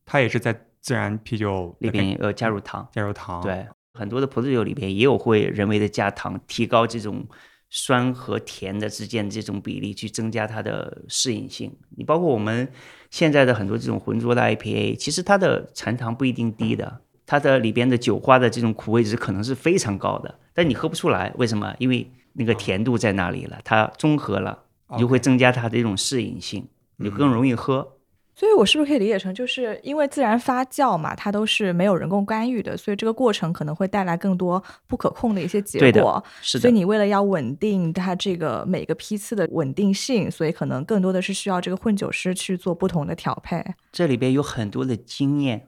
[0.05, 7.27] 它也是在自然啤酒里边呃加入糖，加入糖，对，很多的葡萄酒里边也有会人为的加糖，提高这种
[7.69, 11.71] 酸和甜的之间的这种比例，去增加它的适应性。
[11.95, 12.67] 你包括我们。
[13.11, 21.73] 现在的很多这种浑浊的 IPA，其实它的残糖不一定低的，它的里边的酒花的这种苦味值可能是非常高的，但你喝不出来，为什么？
[21.79, 24.59] 因为那个甜度在那里了，它中和了，
[24.91, 27.97] 你就会增加它的一种适应性，你更容易喝。
[28.39, 36.23] 所以，我是不是可以理解成，就是因为自然发酵嘛，它都是没有人工干预的，所以这个过程可能会带来更多不可控的一些结果。
[36.41, 36.61] 是的。
[36.61, 43.61] 所以你为了要稳定它这个每个批次的稳定性，所以可能更多的是需要这个混酒师去做不同的调配。
[43.91, 45.67] 这里边有很多的经验，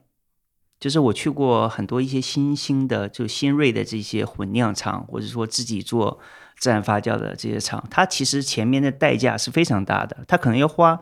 [0.80, 6.18] 就是我去过很多一些新兴的、就新锐的这些混酿厂，或者说自己做
[6.56, 10.98] 自然发酵的这些厂，它其实前面的代价是非常大的，它可能要花。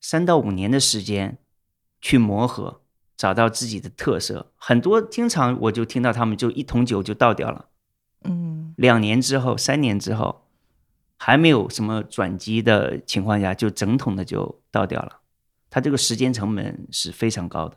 [0.00, 1.38] 三到五年的时间
[2.00, 2.80] 去磨合，
[3.16, 4.52] 找到自己的特色。
[4.56, 7.66] 很多经常我就听到他们就一桶酒就倒掉了，
[8.24, 10.46] 嗯，两年之后、三年之后
[11.16, 15.20] 还没有什么转机的情况下，就整桶的就倒掉了。
[15.68, 17.76] 它这个时间成本是非常高的，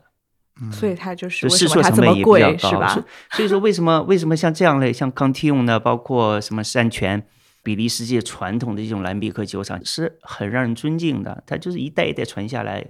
[0.72, 7.26] 所以它就是试错成本也比较高，所以说为什么为什么像这样类像康提用呢，包括什么山泉。
[7.62, 12.84] 比利时界传统的这种蓝比克酒厂是很让人尊敬的，它就是一代一代传下来，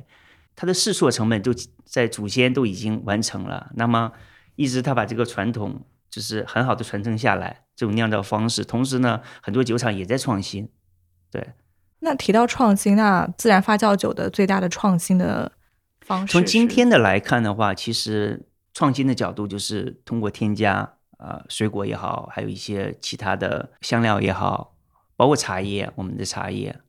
[0.56, 1.52] 它的试错成本都
[1.84, 3.70] 在祖先都已经完成了。
[3.74, 4.12] 那么
[4.56, 8.64] 一直他把这个传统就是很好的传承下来，这种酿造方式。
[8.64, 10.70] 同时呢，很多酒厂也在创新。
[11.30, 11.52] 对，
[12.00, 15.52] 那提到创新，那自然发酵酒的最大的创新的
[16.00, 20.94] 方式，从今天的来看的话，其实创新的角度就是通过添加。
[21.24, 24.74] 呃，水果也好，还有一些其他的香料也好，
[25.14, 26.80] 包括茶叶，我们的茶叶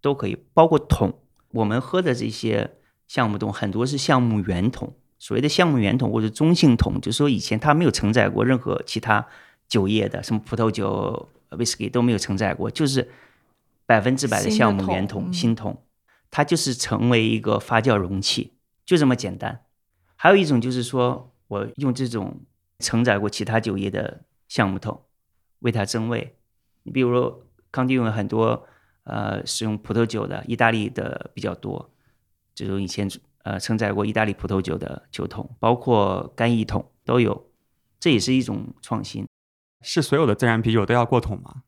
[0.00, 1.12] 都可以，包括桶，
[1.50, 4.94] 我们喝的这些橡木桶很多是橡木圆桶。
[5.18, 9.26] 所谓的橡木圆桶或者中性桶，就是说以前它没有承载过任何其他
[9.68, 13.10] 酒业的，什么葡萄酒、whisky 都没有承载过，就是
[13.84, 15.82] 百分之百的橡木圆桶新桶，
[16.30, 18.54] 它就是成为一个发酵容器，
[18.86, 19.60] 就这么简单。
[20.16, 22.40] 还有一种就是说我用这种。
[22.82, 25.00] 承载过其他酒业的橡木桶，
[25.60, 26.36] 为它增味。
[26.82, 28.66] 你比如说，康帝用很多
[29.04, 31.90] 呃使用葡萄酒的，意大利的比较多，
[32.54, 33.08] 这种以前
[33.44, 37.50] 呃承载过意大利葡萄酒的酒桶，包括干邑桶都有，
[38.00, 39.24] 这也是一种创新。
[39.80, 41.62] 是所有的自然啤酒都要过桶吗？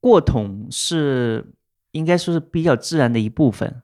[0.00, 1.52] 过桶是
[1.92, 3.82] 应该说是比较自然的一部分，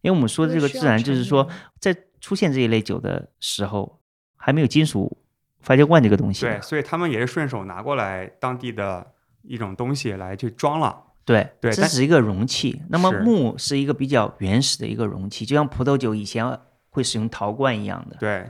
[0.00, 1.48] 因为我们说的这个自然，就是说
[1.78, 4.00] 在出现这一类酒的时候，
[4.36, 5.18] 还没有金属。
[5.66, 9.04] 发酵罐这个东西，对，所以他们也是顺手拿过来当地的
[9.42, 10.96] 一种东西来去装了。
[11.24, 12.80] 对对，但这是一个容器。
[12.88, 16.56] 那么木是一个比较原始的一个容器，就像葡萄酒以前
[16.90, 18.16] 会使用陶罐一样的。
[18.20, 18.48] 对，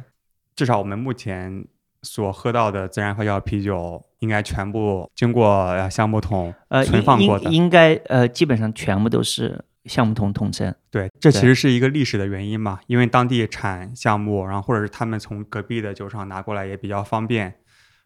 [0.54, 1.64] 至少我们目前
[2.02, 10.74] 所喝到的自然发酵啤酒，应该全部经过呃橡木桶呃，存放过的应该呃，基本上全部都是橡木桶桶称。
[10.90, 17.54] 对，这其实是一个历史的原因嘛，因为当地产项目，然后或者是他们从隔壁的酒厂拿过来也比较方便。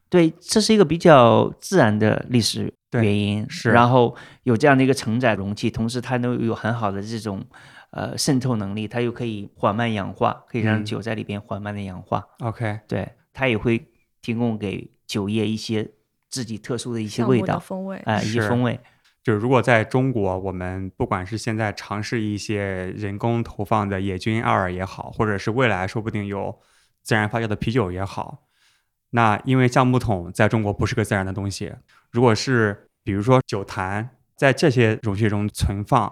[0.09, 3.47] 对，这是一个比较自然的历史原因。
[3.49, 7.47] 是然后有这样的一个承载容器，同时它能有很好的这种
[7.93, 12.27] 呃渗透能力，它又可以缓慢氧化，可以让嗯酒在里边缓慢的氧化。
[12.41, 13.87] OK，对，它也会
[14.21, 15.89] 提供给酒业一些
[16.29, 17.97] 自己特殊的一些味道，风味。
[18.05, 18.81] 哎、一些风味。
[19.23, 26.59] 就是如果在中国，我们不管是现在尝试一些人工投放的野菌二也好，或者是未来说不定有
[27.03, 28.45] 自然发酵的啤酒也好，
[29.11, 31.73] 那因为橡木桶在中国不是个自然的东西，
[32.11, 36.11] 如果是比如说酒坛在这些容器中存放，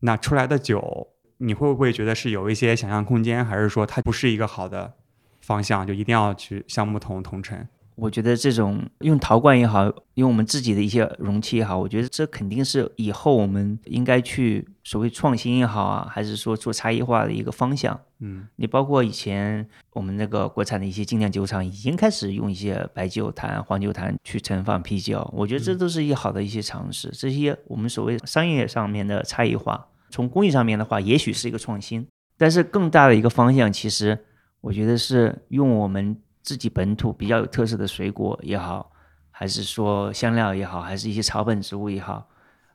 [0.00, 4.94] 那出来的酒，你会不会觉得是有一些想象空间，还是说它不是一个好的
[5.40, 7.66] 方向，就一定要去橡木桶桶陈？
[8.00, 17.98] 我觉得这种用陶罐也好，用我们自己的一些容器也好，我觉得这肯定是以后我们应该去所谓创新也好啊，还是说做差异化的一个方向。
[18.22, 27.08] 嗯你包括以前我们那个国产的一些精酿酒厂已经开始用一些白酒坛、黄酒坛去盛放啤酒，我觉得这都是一些好的一些尝试。
[27.12, 34.18] 这些我们所谓商业上面的差异化，从工艺上面的话，也许是一个创新，但是更大的一个方向，其实
[34.60, 38.92] 我觉得是用我们自己本土比较有特色的水果也好，
[39.30, 42.28] 还是说香料也好，还是一些草本植物也好，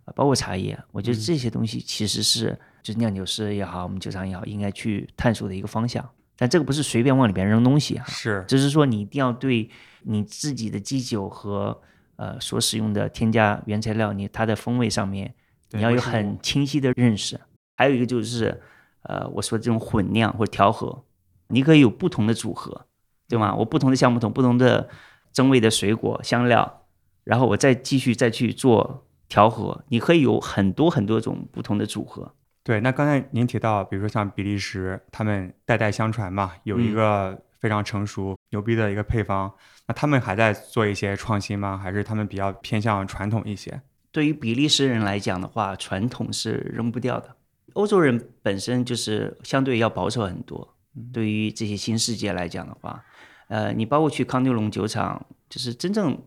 [0.06, 6.08] 呃包括茶叶，我觉得嗯这些东西其实是就是酿酒师也好，我们酒厂也好，应该去探索的一个方向。
[6.38, 9.70] 但这个不是随便往里边扔东西啊，是只是说你一定要对
[10.04, 11.82] 你自己的基酒和
[12.18, 15.34] 呃所使用的添加原材料，你它的风味上面
[15.72, 17.40] 你要有很清晰的认识。
[17.78, 18.62] 还有一个就是
[19.04, 21.04] 呃我说这种混酿或者调和，
[21.48, 22.86] 你可以有不同的组合，
[23.28, 23.56] 对吗？
[23.56, 24.90] 我不同的橡木桶、不同的
[25.32, 26.84] 增味的水果、香料，
[27.24, 32.34] 然后我再继续再去做调和，你可以有很多很多种不同的组合。
[32.64, 39.52] 对，那刚才您提到，比如说像比利时，他们代代相传嘛，有一嗯个非常成熟、牛逼的一个配方，
[39.88, 41.78] 那他们还在做一些创新吗？
[41.78, 43.82] 还是他们比较偏向传统一些？
[44.12, 47.36] 对于比利时人来讲的话，传统是扔不掉的。
[47.74, 50.76] 欧洲人本身就是相对要保守很多。
[51.12, 53.04] 对于这些新世界来讲的话，
[53.48, 56.22] 呃，你包括去康定龙酒厂，就是真正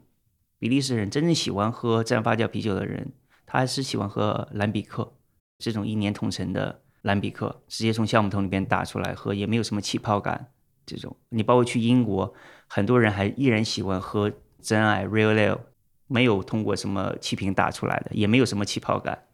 [0.59, 3.12] 比利时人真正喜欢喝自然发酵啤酒的人，
[3.46, 5.12] 他还是喜欢喝兰比克
[5.59, 10.52] 这种一年桶陈的兰比克，直接从橡木桶里边打出来喝，也没有什么气泡感。
[10.87, 12.33] 这种你包括去英国，
[12.66, 15.59] 很多人还依然喜欢喝真爱 Real Ale，
[16.07, 19.26] 没有通过什么气瓶打出来的，也没有什么气泡感，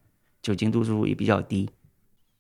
[0.43, 1.71] 酒精度数也比较低。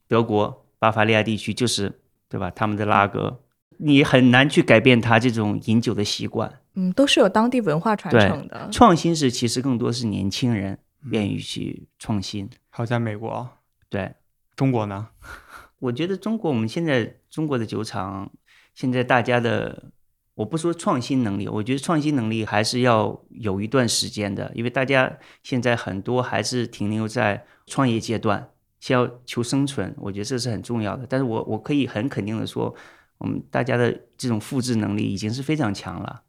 [0.08, 2.50] 德国巴伐利亚地区就是对吧？
[2.50, 3.43] 他们的拉格，
[3.78, 6.60] 你很难去改变他这种饮酒的习惯。
[6.74, 8.68] 嗯，都是有当地文化传承的。
[8.72, 10.78] 创新是其实更多是年轻人
[11.10, 12.48] 愿意去创新。
[12.70, 13.48] 还有在美国、
[13.88, 14.14] 对，
[14.56, 15.08] 中国呢？
[15.78, 18.32] 我觉得中国我们现在中国的酒厂，
[18.74, 19.90] 现在大家的，
[20.34, 28.48] 我不说创新能力，我觉得创新能力还是要有一段时间的，因为大家现在很多还是停留在创业阶段，
[28.80, 31.06] 先要求生存，我觉得这是很重要的。
[31.08, 32.74] 但是我我可以很肯定的说，
[33.18, 36.22] 我们大家的这种复制能力已经是非常强了。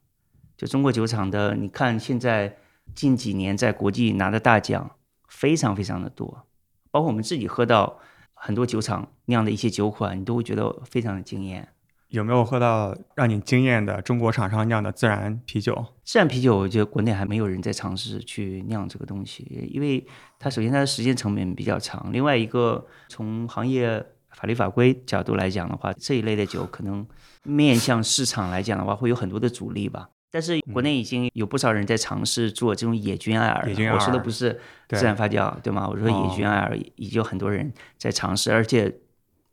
[0.56, 2.56] 就中国酒厂的，你看现在
[2.94, 4.92] 近几年在国际拿的大奖
[5.28, 6.46] 非常非常的多，
[6.90, 7.98] 包括我们自己喝到
[8.32, 11.68] 很多酒厂酿的一些酒款，你都会觉得非常的惊艳。
[12.08, 15.86] 有没有喝到让你惊艳的中国厂商酿的自然啤酒？
[16.04, 20.06] 自然啤酒，我觉得国内还没有人在尝试去酿这个东西，因为
[20.38, 27.04] 它首先它的时间成本比较长，另外一个从行业法律法规角度来讲的话，这一类的酒可能
[27.42, 30.10] 面向市场来讲的话，会有很多的阻力吧。
[30.30, 35.88] 但是国内已经有不少人在尝试做这种野菌艾尔我说的不是自然发酵，对吗？
[35.88, 38.94] 我说野菌艾尔已经有很多人在尝试，而且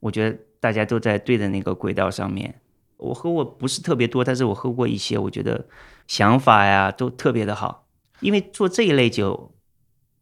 [0.01, 2.59] 我觉得大家都在对的那个轨道上面。
[2.97, 5.65] 我喝过不是特别多，但是我喝过一些，我觉得
[6.07, 7.87] 想法呀都特别的好。
[8.19, 9.53] 因为做这一类酒，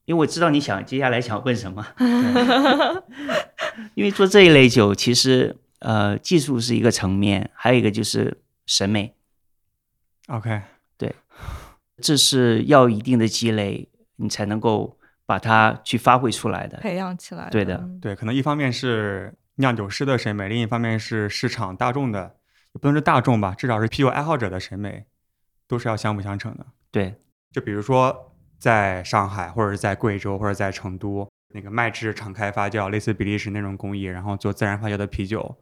[0.06, 1.86] 因为我知道你想接下来想问什么，
[3.94, 9.16] 因为做这一类酒，其实呃技术是一个层面，还有一个就是审美
[10.28, 10.62] ，OK，
[10.98, 11.16] 对。
[11.98, 16.78] 这是要一定的积累，你才能够把它去发挥出来的。
[16.80, 17.48] 培养起来。
[17.52, 22.38] 对的嗯对，可能一方面是酿酒师的审美，另一方面是市场大众的，
[22.74, 25.06] 也不能是大众吧，至少是啤酒爱好者的审美，
[25.68, 26.66] 都是要相辅相成的。
[26.90, 27.16] 对，
[27.52, 35.58] 就比如说在上海或者是在贵州或者在成都，那个麦汁敞开发酵，类似比利时那种工艺，然后做自然发酵的啤酒，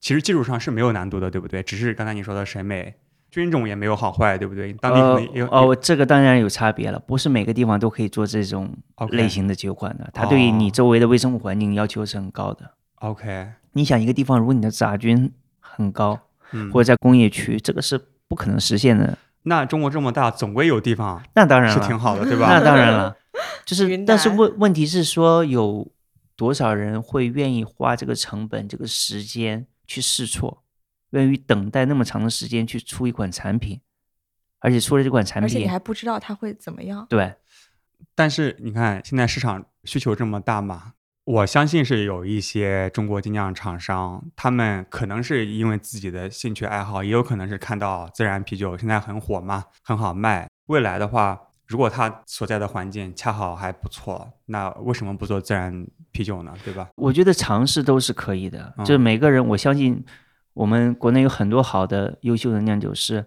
[0.00, 1.62] 其实技术上是没有难度的，对不对？
[1.62, 2.94] 只是刚才你说的审美。
[3.30, 4.72] 菌种也没有好坏，对不对？
[4.72, 8.76] 当地可能有哦，这个当然有差别了，不是每个地方都可以做这种
[9.10, 10.10] 类型的酒款的。
[10.12, 12.68] 它对于你周围的微生物环境要求是很高的。
[12.96, 16.18] OK，你想一个地方，如果你的杂菌很高，
[16.72, 19.16] 或者在工业区，这个是不可能实现的。
[19.44, 22.48] 那中国这么大，总归有地方，那当然是挺好的，对吧？
[22.50, 23.16] 那当然了，
[23.66, 25.90] 就是，但是问问题是说，有
[26.36, 30.64] 多少人会愿意花这个成本、这个时间去试错？
[31.10, 33.80] 愿意等待那么长的时间去出一款产品，
[34.60, 37.04] 而且出了这款产品，而且你还不知道它会怎么样。
[37.10, 37.34] 对，
[38.14, 40.92] 但是你看现在市场需求这么大嘛，
[41.24, 50.48] 我相信是有一些中国精酿厂商，他们可能是因为自己的兴趣爱好，也有可能是看到自然啤酒现在很火嘛，很好卖。
[50.66, 51.40] 未来的话，
[51.70, 56.52] 如果他所在的环境恰好还不错，那为什么不做自然啤酒呢？
[56.64, 56.90] 对吧？
[56.96, 60.04] 我觉得尝试都是可以的，就是每个人，我相信。
[60.52, 63.24] 我们国内有很多好的、优秀的酿酒师，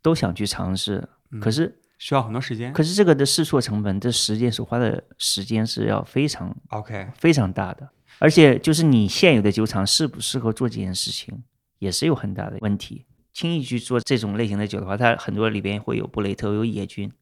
[0.00, 1.06] 都想去尝试，
[1.38, 2.72] 可是需要很多时间。
[2.72, 7.90] 可是这个的试错成本，这时间所花的时间是要非常 OK、非常大的。
[8.18, 11.44] 而且就是你现有的酒厂适不适合做这件事情，
[11.78, 13.04] 也是有很大的问题。
[13.34, 17.12] 轻易去做这种类型的酒的话，它很多里边会有布雷特、有野菌，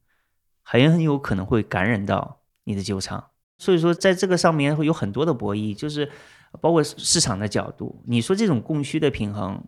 [0.78, 3.30] 很有可能会感染到你的酒厂。
[3.58, 6.10] 所以说，在这个上面会有很多的博弈，就是。
[6.60, 9.62] 包括市场的角度，你说这种供需的平衡，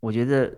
[0.00, 0.52] 我觉得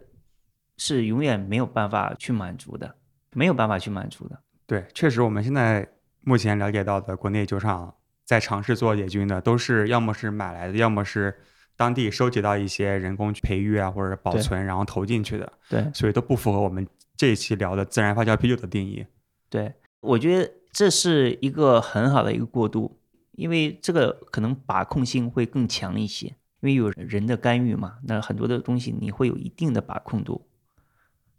[0.79, 2.97] 是永远没有办法去满足的，
[3.33, 4.41] 没有办法去满足的。
[4.67, 5.87] 对，确实，我们现在
[6.23, 7.95] 目前了解到的国内酒厂
[8.25, 11.39] 在尝试做野菌的，都是要么是买来的，要么是
[11.77, 15.53] 当地收集到一些人工培育啊，或者保存，然后投进去的。
[15.69, 19.05] 对，所以都不符合我们这一期聊的自然发酵啤酒的定义。
[19.53, 22.99] 对，我觉得这是一个很好的一个过渡。
[23.33, 30.47] 因为这个可能把控性会更强一些，因为有人的干预嘛，那很多的东西你会有一定的把控度，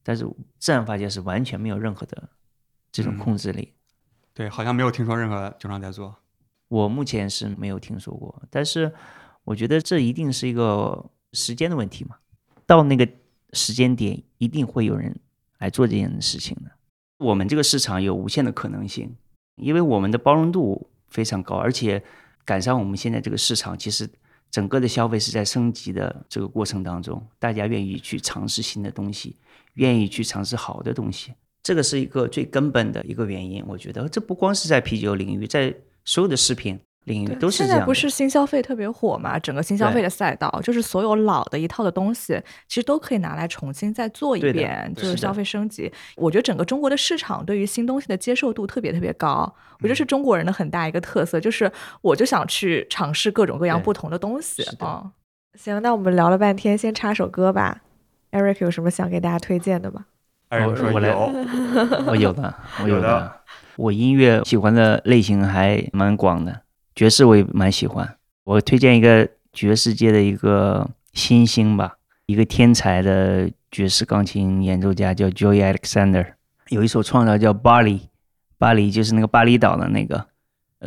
[0.01, 2.29] 但是自然发酵是完全没有任何的
[2.91, 3.73] 这种控制力。
[4.33, 6.15] 对，好像没有听说任何酒厂在做。
[6.67, 8.91] 我目前是没有听说过，但是
[9.43, 12.17] 我觉得这一定是一个时间的问题嘛，
[12.65, 13.07] 到那个
[13.53, 15.19] 时间点一定会有人
[15.59, 16.71] 来做这件事情的。
[17.17, 19.15] 我们这个市场有无限的可能性，
[19.55, 20.89] 因为我们的包容度。
[21.13, 22.01] 非常高，而且
[22.43, 24.09] 赶上我们现在这个市场，其实
[24.49, 29.35] 整个的消费是在升级的这个过程当中，大家愿意去尝试新的东西，
[29.75, 33.63] 愿意去尝试好的东西，这个是一个最根本的一个原因。
[33.67, 35.71] 我觉得这不光是在啤酒领域，在
[36.03, 36.79] 所有的食品。
[37.05, 39.37] 领域都是现在不是新消费特别火嘛？
[39.39, 45.91] 整个新消费的赛道，就是所有老的一套的东西，其实都可以拿来重新再做一遍，就是消费升级。
[46.15, 55.11] 我觉得整个中国的市场对于新东西的接受度特别特别高，我觉得是中国人的很大一个特色，就是我就想去尝试各种各样不同的东西啊。
[55.59, 57.81] 行，那我们聊了半天，先插首歌吧。
[58.31, 60.05] Eric 有什么想给大家推荐的吗？
[60.49, 61.31] 我说我有，
[62.07, 63.31] 我有的，我有的。
[63.75, 66.62] 我音乐喜欢的类型还蛮广的。
[66.95, 76.33] 爵士我也蛮喜欢，我推荐一个爵士界的一个新星吧，一个天才的爵士钢琴演奏家叫 Joey Alexander，
[76.69, 77.99] 有一首创造叫《巴黎》，
[78.57, 80.27] 巴黎就是那个巴厘岛的那个，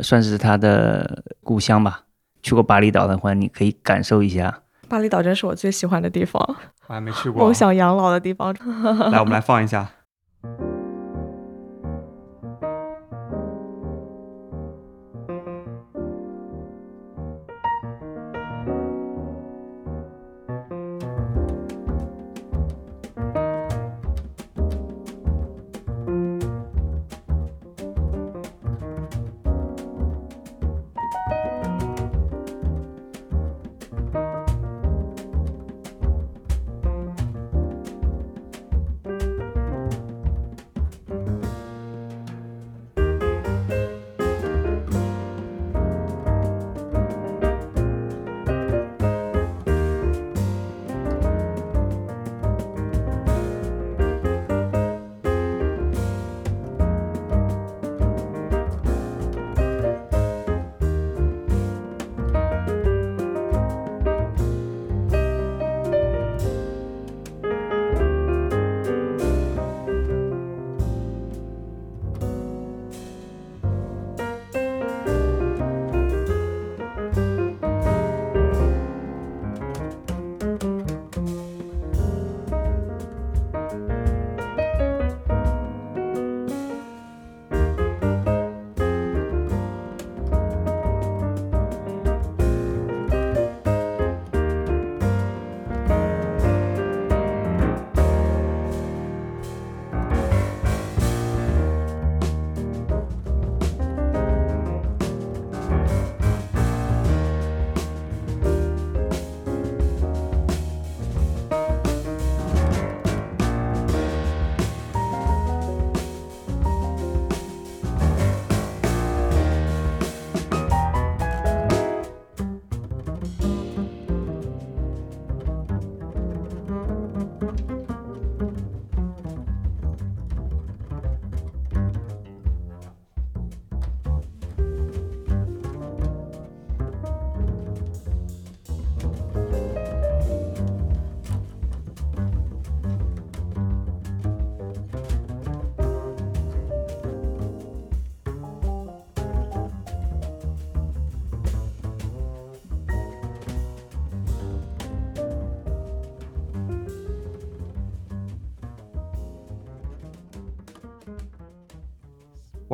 [0.01, 2.03] 算是他的故乡吧。
[2.41, 4.61] 去过巴厘岛的话，你可以感受一下。
[4.87, 6.41] 巴厘岛真是我最喜欢的地方，
[6.87, 8.53] 我还没去过，梦想养老的地方。
[9.11, 9.91] 来，我们来放一下。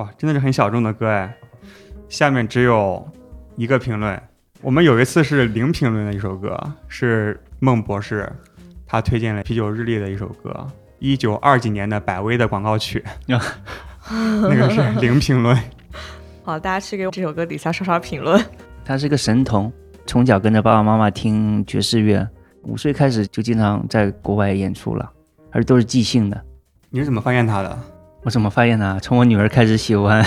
[0.04, 1.34] 哇，真的是很小众的歌哎。
[2.10, 3.10] 下面只有
[3.56, 4.22] 一个评论，
[4.62, 8.30] 我们有一次是零评论的一首歌，是孟博士，
[8.86, 10.68] 他推荐了啤酒日历的一首歌，
[11.00, 15.58] 一九二几年的百威的广告曲， 那个是 零评论。
[16.44, 18.44] 好，大家去给这首歌底下刷刷评论。
[18.84, 19.72] 他是个神童，
[20.06, 22.28] 从小跟着爸爸妈妈听爵士乐，
[22.64, 25.10] 五岁开始就经常在国外演出了，
[25.52, 26.44] 而且都是即兴的。
[26.90, 27.80] 你是怎么发现他的？
[28.24, 28.98] 我怎么发现呢？
[29.02, 30.24] 从我女儿开始喜欢，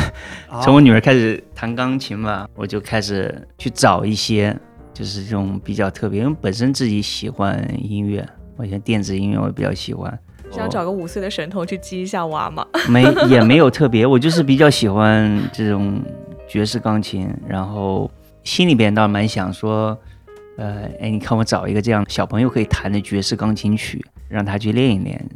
[0.63, 4.55] 从我女儿开始弹钢琴吧，我就开始去找一些，
[4.93, 8.27] 就是这种比较特别，因为本身自己喜欢音乐，
[8.57, 10.19] 我像电子音乐我比较喜欢。
[10.51, 12.67] 想找个五岁的神童去激一下娃吗？
[12.89, 16.01] 没，也没有特别，我就是比较喜欢这种
[16.47, 18.11] 爵士钢琴，然后
[18.45, 19.99] 心里边倒蛮想说，
[20.59, 25.29] 呃，哎，你看我找一个这样小朋友可以弹的爵士钢琴曲，让他去练一练，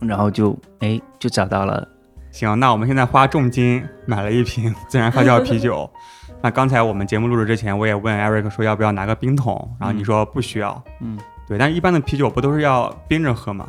[0.00, 1.86] 然后就哎就找到了。
[2.30, 5.90] 行，那我们现在花重金买了一瓶自然发酵啤酒。
[6.40, 10.80] 那刚才我们节目录制之前，我也问 Eric 说要不要拿个冰桶，然后你说不需要。
[11.00, 11.18] 嗯，
[11.48, 13.66] 对，但一般的啤酒不都是要冰着喝吗？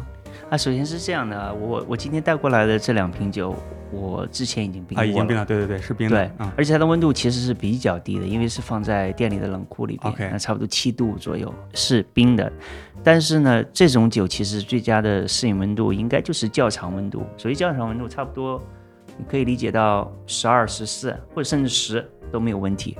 [0.50, 3.56] 啊，首先是这样的，我我今天带过来的这两瓶酒，
[3.92, 12.52] 我之前已经冰过了，已经冰了，对对对，是冰的，对，而且它的温度其实是比较低的，因为是放在店里的冷库里边，OK，那差不多七度左右是冰的，
[13.04, 18.60] 但是呢，这种酒其实最佳的适应温度应该就是窖藏温度，所以窖藏温度差不多
[19.20, 22.98] 你可以理解到十二、十四或者甚至十都没有问题，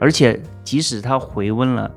[0.00, 1.90] 而且即使它回温了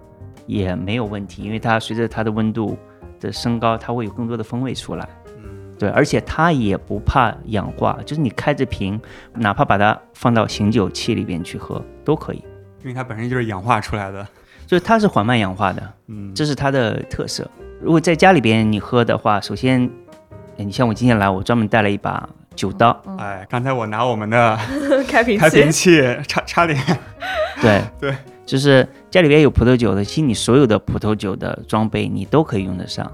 [0.45, 2.77] 也没有问题，因为它随着它的温度。
[3.25, 5.07] 的升高，它会有更多的风味出来。
[5.37, 8.99] 嗯，对，而且它也不怕氧化，就是你开着瓶，
[9.33, 12.43] 哪怕把它放到醒酒器里边去喝都可以，
[12.81, 14.25] 因为它本身就是氧化出来的，
[14.67, 15.81] 就是它是缓慢氧化的。
[16.07, 17.49] 嗯，这是它的特色。
[17.81, 19.89] 如果在家里边你喝的话，首先，
[20.55, 22.97] 你像我今天来，我专门带了一把酒刀。
[23.17, 24.57] 哎，刚才我拿我们的
[25.07, 26.79] 开 瓶开瓶器差差点。
[27.61, 28.15] 对对。
[28.45, 33.11] 就是家里边有葡萄酒的，其实你所有的葡萄酒的装备你都可以用得上。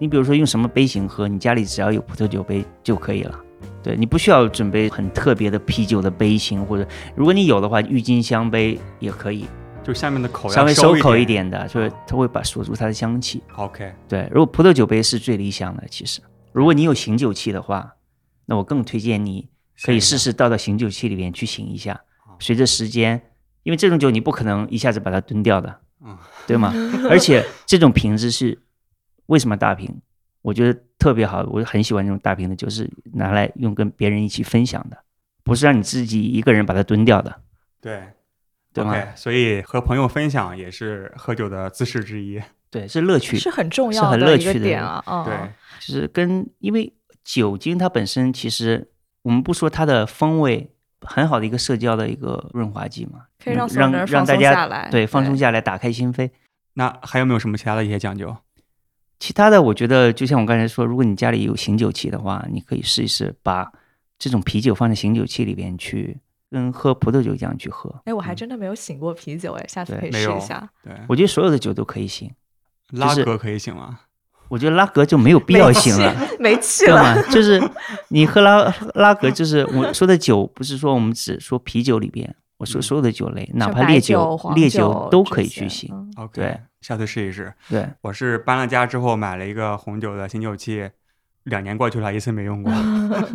[0.00, 3.40] 你比如说用什么杯型喝，你家里只要有葡萄酒杯就可以了。
[3.82, 9.46] 对你不需要准备很特别的啤酒的杯型，或者如果你有的话，郁金香杯也可以。
[9.84, 13.42] 就下面的口稍微收口一点的，就是它会把锁住它的香气。
[13.56, 13.92] OK。
[14.08, 16.20] 对，如果葡萄酒杯是最理想的，其实
[16.52, 17.94] 如果你有醒酒器的话，
[18.46, 19.48] 那我更推荐你
[19.84, 22.00] 可以试试倒到醒酒器里面去醒一下。
[22.40, 23.22] 随着时间。
[23.64, 26.72] 因为这种酒你不可能一下子把它蹲掉的，嗯，对吗？
[27.10, 28.56] 而且这种瓶子是
[29.26, 30.00] 为什么大瓶？
[30.42, 34.98] 我觉得特别好，我很喜欢这种大瓶的酒，是拿来用跟别人一起分享的，
[35.42, 37.40] 不是让你自己一个人把它蹲掉的。
[37.80, 38.02] 对，
[38.74, 38.94] 对吗？
[39.16, 42.38] 所以和朋友分享也是喝酒的姿势之一。
[42.70, 45.24] 对，是乐趣，是很重要的乐趣点啊。
[45.24, 45.34] 对，
[45.80, 46.92] 就是跟因为
[47.24, 48.90] 酒精它本身其实
[49.22, 50.70] 我们不说它的风味。
[51.04, 56.30] 很好的一个社交的一个润滑剂嘛，可以让让让大家对放松下来，打开心扉。
[56.74, 58.36] 那还有没有什么其他的一些讲究？
[59.20, 63.72] 其他的，我觉得就像我刚才说，如果你家里有醒酒器的话，你可以试一试把
[64.18, 66.18] 这种啤酒放在醒酒器里边去，
[66.50, 67.94] 跟喝葡萄酒一样去喝。
[68.04, 70.68] 哎，我还真的没有醒过啤酒，哎，下次可以试一下。
[70.82, 72.30] 对，我觉得所有的酒都可以醒，
[72.90, 74.00] 拉格可以醒吗？
[74.48, 77.22] 我觉得拉格就没有必要醒了，没气了。
[77.30, 77.62] 就是
[78.08, 85.90] 你喝拉拉格，就是我说的酒，不是说我们只说啤酒里边，我说所有的酒类，哪怕烈酒、烈酒都可以去醒。
[86.16, 87.52] OK，对下次试一试。
[87.68, 90.88] 对，我是搬了家之后买了一个红酒的醒酒器，
[91.44, 92.72] 两年过去了，一次没用过，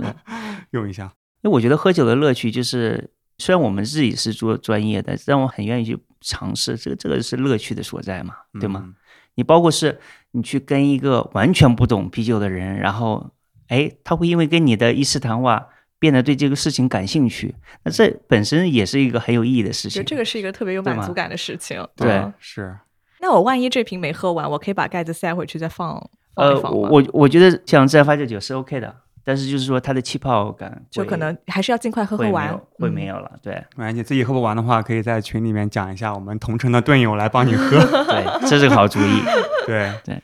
[0.72, 1.12] 用一下。
[1.42, 8.94] 因为我觉得喝酒的乐趣就是，虽然我们自己是做专业的，但我很愿意去尝试，这个这个是乐趣的所在嘛，对吗？
[9.40, 9.98] 你包括是。
[10.32, 13.32] 你去跟一个完全不懂啤酒的人，然后，
[13.68, 20.06] 哎，他会因为跟你的一次谈话，变得对这个事情感兴趣，那这本身也是一个很有意义的事情。
[20.06, 21.84] 这个是一个特别有满足感的事情。
[21.96, 22.78] 对，是。
[23.22, 26.00] 那我万一这瓶没喝完，我可以把盖子塞回去再放。
[26.36, 28.96] 呃，我我觉得像自然发酵酒是 OK 的。
[29.24, 33.32] 但是就是说，它的气泡感就可能还是要尽快喝喝完，会没有了。
[33.42, 37.78] 对，没关系，自己喝不完的话，可以在群里面讲一下，我们同城的队友来帮你喝。
[38.06, 39.22] 对，这是个好主意。
[39.68, 40.22] 对对。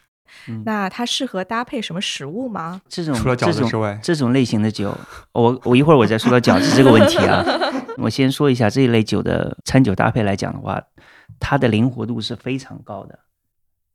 [0.64, 2.80] 那它适合搭配什么食物吗？
[2.88, 4.96] 这种除了饺子之外，这种类型的酒，
[5.32, 7.44] 我我一会儿我再说到饺子这个问题啊。
[7.98, 10.80] 我先说一下这一类酒的餐酒搭配来讲的话，
[11.40, 13.18] 它的灵活度是非常高的。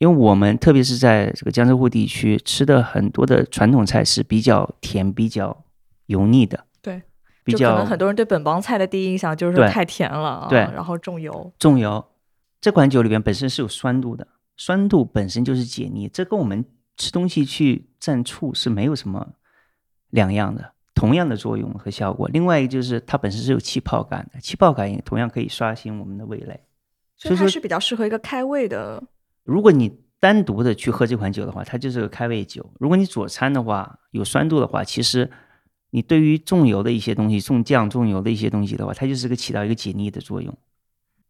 [0.00, 5.64] 因为我们特别是在这个江浙沪地区吃的很多的传统菜是比较甜、比较
[6.06, 7.02] 油腻的，对，
[7.44, 12.02] 比较可能很多人对本帮菜的第一印象就是太甜了，对，然后重油，重油。
[12.62, 14.26] 这款酒里边本身是有酸度的，
[14.56, 16.64] 酸度本身就是解腻，这跟我们
[16.96, 19.34] 吃东西去蘸醋是没有什么
[20.08, 20.72] 两样的。
[20.92, 22.28] 同样的作用和效果。
[22.28, 26.60] 另外一个就是它本身是有气泡感的，气泡感也同样可以刷新我们的味蕾。
[27.16, 29.02] 所以它是比较适合一个开胃的。
[29.44, 32.70] 如果你单独的去喝这款酒的话，它就是个开胃酒。
[32.78, 35.30] 如果你佐餐的话，有酸度的话，其实
[35.90, 40.56] 你对于重油的一些东西、重酱、重油的一些东西的话，它就是个起到一个解腻的作用，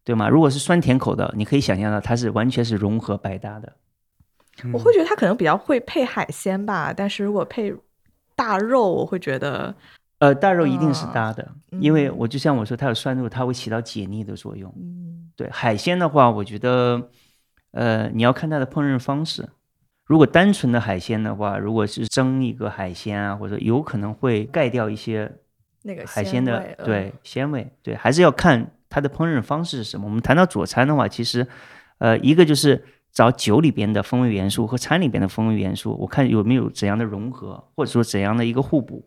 [0.03, 0.27] 对吗？
[0.27, 3.73] 如果是酸甜口的，你可以想象到它是完全是融合百搭的。
[4.73, 7.73] 我会觉得它可能比较会配海鲜吧，但是如果配
[8.35, 9.73] 大肉，我会觉得，
[10.19, 11.49] 呃，大肉一定是搭的，
[11.79, 14.71] 因为我就像我说，它有酸度，它会起到解腻的作用。
[14.77, 17.09] 嗯，对，海鲜的话，我觉得，
[17.71, 19.49] 呃，你要看它的烹饪方式。
[20.05, 25.31] 如果单纯的海鲜的话，如果是蒸一个海鲜啊，或者有可能会盖掉一些
[25.83, 27.71] 那个海鲜的对鲜味。
[27.81, 30.05] 对，还是要看它的烹饪方式是什么。
[30.05, 31.47] 我们谈到佐餐的话，其实，
[31.99, 32.83] 呃，一个就是。
[33.13, 39.05] 找酒里边的风味元素和餐里边的风味元素，我看有没有怎样的融合，或者说怎样的一个互补，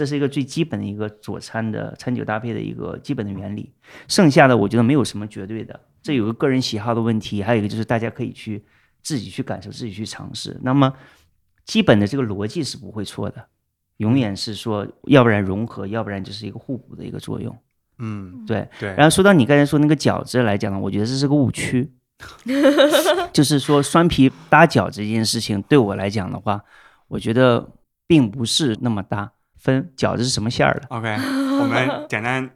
[0.00, 3.70] 这是一个最基本的一个佐餐的餐酒搭配的一个基本的原理。
[4.08, 8.64] 剩下的我觉得没有什么绝对的，这有个个人喜好的问题，还有一个就是大家可以去
[9.02, 10.58] 自己去感受，自己去尝试。
[10.62, 10.90] 那么
[11.66, 13.44] 基本的这个逻辑是不会错的，
[13.98, 17.54] 永远是说要不然融合，要不然就是一个互补的一个作用。
[17.98, 18.94] 嗯，对对。
[18.94, 21.92] 然后说到你刚才说那个饺子来讲呢，我觉得这是个误区。
[23.32, 26.62] 就是说，酸皮搭饺子这件事情，对我来讲的话，
[27.08, 27.66] 我觉得
[28.06, 29.32] 并不是那么搭。
[29.60, 31.08] 分饺子是什么馅儿的？OK，
[31.60, 32.50] 我们 简单，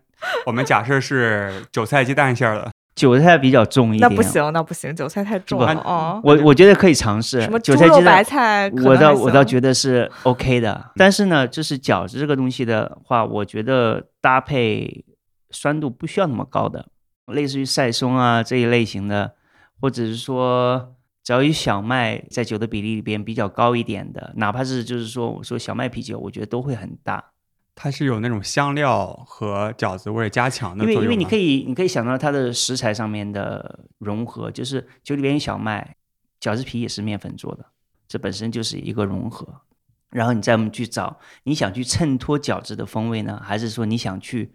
[0.47, 2.71] 我们假设是韭菜鸡蛋馅儿的。
[2.95, 4.09] 韭菜比较重一点。
[4.09, 5.75] 那不行，那不行，韭菜太重了。
[5.85, 7.41] 哦，我我觉得可以尝试。
[7.43, 8.05] 什么韭菜鸡蛋？
[8.05, 8.71] 白菜？
[8.85, 10.93] 我倒我倒觉得是 OK 的。
[10.95, 15.05] 但是呢，就是饺子这个东西的话，我觉得搭配
[15.51, 16.87] 酸度不需要那么高的，
[17.27, 19.33] 类似于赛松啊这一类型的。
[19.81, 20.95] 或者是说，
[21.25, 27.33] 只要有小麦在酒的比例里边比较高一点的，哪怕是就是说我说小麦啤酒，我觉得都会很大。
[27.75, 35.97] 它是有那种香料和饺子味加强的因为因为你可以你可以想到它的食材上面的融合，就是酒里边有小麦，
[36.39, 37.65] 饺子皮也是面粉做的，
[38.07, 39.63] 这本身就是一个融合。
[40.11, 44.53] 然后你再我们去找，你想去衬托饺子的风味呢，还是说你想去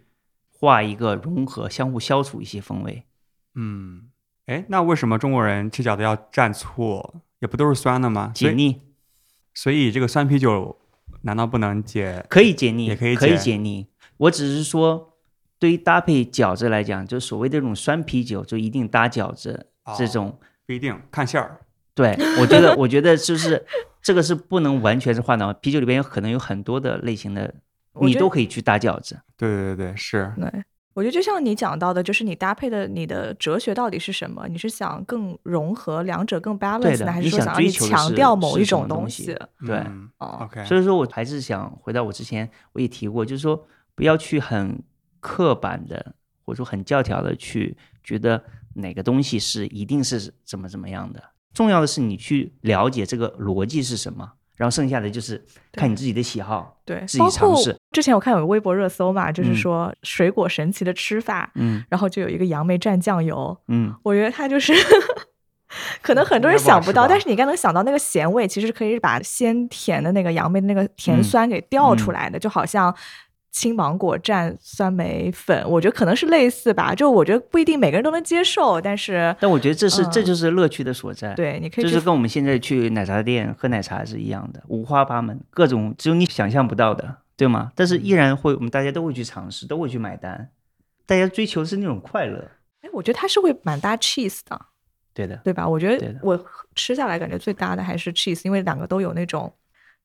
[0.48, 3.04] 画一个融合，相互消除一些风味？
[3.56, 4.09] 嗯。
[4.50, 7.22] 哎，那为什么中国人吃饺子要蘸醋？
[7.38, 8.32] 也不都是酸的吗？
[8.34, 8.80] 解腻。
[9.54, 10.76] 所以这个酸啤酒
[11.22, 12.26] 难道不能解？
[12.28, 13.86] 可以解腻，也可以可以解腻。
[14.16, 15.14] 我只是说，
[15.60, 20.36] 对于搭配饺子来讲，就所谓的这种酸啤酒，就一定搭饺子这种
[20.66, 21.60] 不一定看馅儿。
[21.94, 23.64] 对，我觉得，我觉得就是
[24.02, 25.54] 这个是不能完全是划等。
[25.60, 27.54] 啤酒里边有可能有很多的类型的，
[28.00, 29.20] 你都可以去搭饺子。
[29.36, 30.32] 对对对对，是。
[30.36, 30.64] 对。
[30.92, 34.48] 我觉得就像你讲到的，就是你搭配的你的哲学到底是什么？
[34.48, 39.36] 你是想更融合两者更 balance 呢，还是说想要强调某一种东西？
[39.64, 39.84] 对
[40.18, 40.64] ，OK。
[40.64, 43.64] 所以说我还是想回到我之前我也提过，就是说
[43.94, 44.82] 不要去很
[45.20, 46.14] 刻板的
[46.44, 48.42] 或者说很教条的去觉得
[48.74, 51.22] 哪个东西是一定是怎么怎么样的。
[51.54, 54.32] 重要的是你去了解这个逻辑是什么。
[54.60, 55.42] 然后剩下的就是
[55.72, 57.74] 看你自己的喜好，对，自己尝试。
[57.92, 64.74] 之前我看有个微博热搜嘛，就是说水果神奇的吃法，嗯，然后就有一个杨梅蘸酱油，嗯，我觉得它就是
[66.02, 72.94] 可能很多人想不到，但是你应该能想到那个咸味，其实可以把鲜甜的那个杨梅的那个甜酸给调出来的，就好像。
[73.50, 76.94] 青芒果蘸酸梅粉，我觉得可能是类似吧。
[76.94, 81.34] 就我觉得不一定每个人都能接受，但是但我觉得这是这就是乐趣的所在。
[81.34, 87.72] 对，你可以就是跟我们现在去奶茶店喝奶茶是一样的，五花八门，各种只有你想象不到的，对吗？
[87.74, 90.50] 但是依然会，我们大家都会去尝试，都会去买单。
[91.04, 92.48] 大家追求的是那种快乐。
[92.82, 94.60] 哎，我觉得它是会蛮搭 cheese 的。
[95.12, 95.68] 对的，对吧？
[95.68, 96.38] 我觉得我
[96.76, 99.52] 吃下来感觉最搭的还是 cheese，因为两个都有那种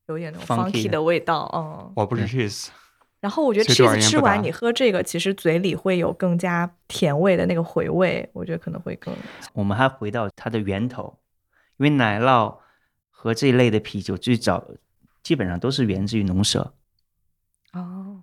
[0.08, 1.48] 有点那种 funky 的味道。
[1.54, 2.70] 嗯，我不是 cheese。
[3.26, 9.12] 然后我觉得 cheese 吃完你喝这个，其实嘴里会有更加甜味的那个回味，我觉得可能会更。
[9.54, 11.18] 我们还回到它的源头，
[11.78, 12.56] 因为奶酪
[13.10, 14.64] 和这一类的啤酒最早
[15.24, 16.76] 基本上都是源自于农舍。
[17.74, 18.22] 哦，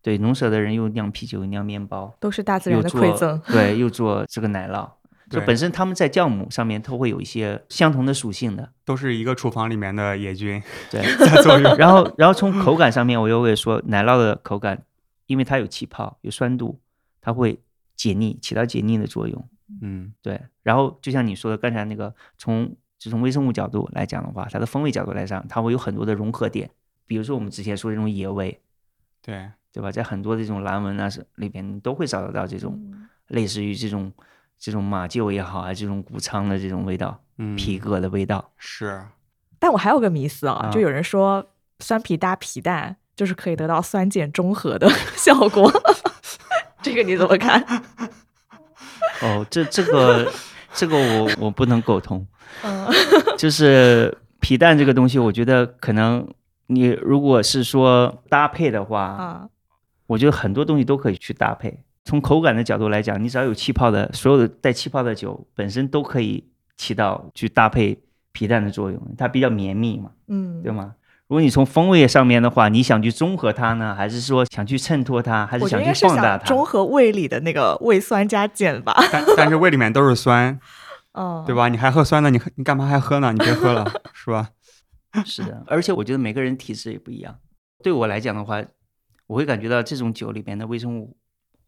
[0.00, 3.42] 对，农舍的人又酿啤酒，又酿面包，都是大自然的馈赠。
[3.48, 4.88] 对， 又做这个奶酪。
[5.30, 10.60] 就本身他们在酵母上面都会有一些相同的属性的，都是一个厨房里面的野菌
[10.90, 11.76] 对 在作用。
[11.76, 14.82] 然后，然后从口感上面，我又会说奶酪的口感，
[15.26, 16.80] 因为它有气泡、有酸度，
[17.20, 17.60] 它会
[17.94, 19.48] 解腻，起到解腻的作用。
[19.80, 20.40] 嗯，对。
[20.64, 26.68] 然后就像你说的刚才那个，从就从微生物角度来讲的话，它的风味角度来讲，它会有很多的融合点。
[27.06, 28.60] 比如说我们之前说的这种野味，
[29.22, 29.92] 对对吧？
[29.92, 32.92] 在很多的这种蓝纹啊是里边，都会找得到这种
[33.28, 34.12] 类似于这种。
[34.60, 39.02] 这种马厩也好啊，这种谷仓的这种味道，嗯，皮革的味道是。
[39.58, 41.44] 但我还有个迷思啊，就有人说
[41.80, 42.96] 酸皮搭皮蛋。
[43.16, 45.70] 就是可以得到酸碱中和的 效果。
[46.80, 47.62] 这个你怎么看？
[49.20, 50.32] 哦，这这个
[50.72, 52.26] 这个我我不能苟同。
[52.62, 52.88] 嗯，
[53.36, 56.26] 就是皮蛋这个东西，我觉得可能
[56.68, 59.48] 你如果是说搭配的话，啊，
[60.06, 61.84] 我觉得很多东西都可以去搭配。
[62.04, 66.44] 从口感的角度来讲，你只要有气泡的，所有的带气泡的酒本身都可以
[66.76, 67.98] 起到去搭配
[68.32, 70.94] 皮蛋的作用，它比较绵密嘛，嗯，对吗？
[71.28, 76.46] 如果你从风味上面的话，你想去中和它呢，还是说想去衬托它，还是想去放大它？
[76.46, 78.94] 想中和胃里的那个胃酸加碱吧。
[79.12, 80.58] 但但是胃里面都是酸，
[81.14, 81.54] 哦，对？
[81.54, 81.68] 吧？
[81.68, 83.32] 你还喝酸的，你喝你干嘛还喝呢？
[83.32, 84.48] 你别喝了， 是吧？
[85.24, 87.36] 是的，而且我觉得每个人体质也不一样。
[87.82, 88.60] 对我来讲的话，
[89.28, 91.16] 我会感觉到这种酒里面的微生物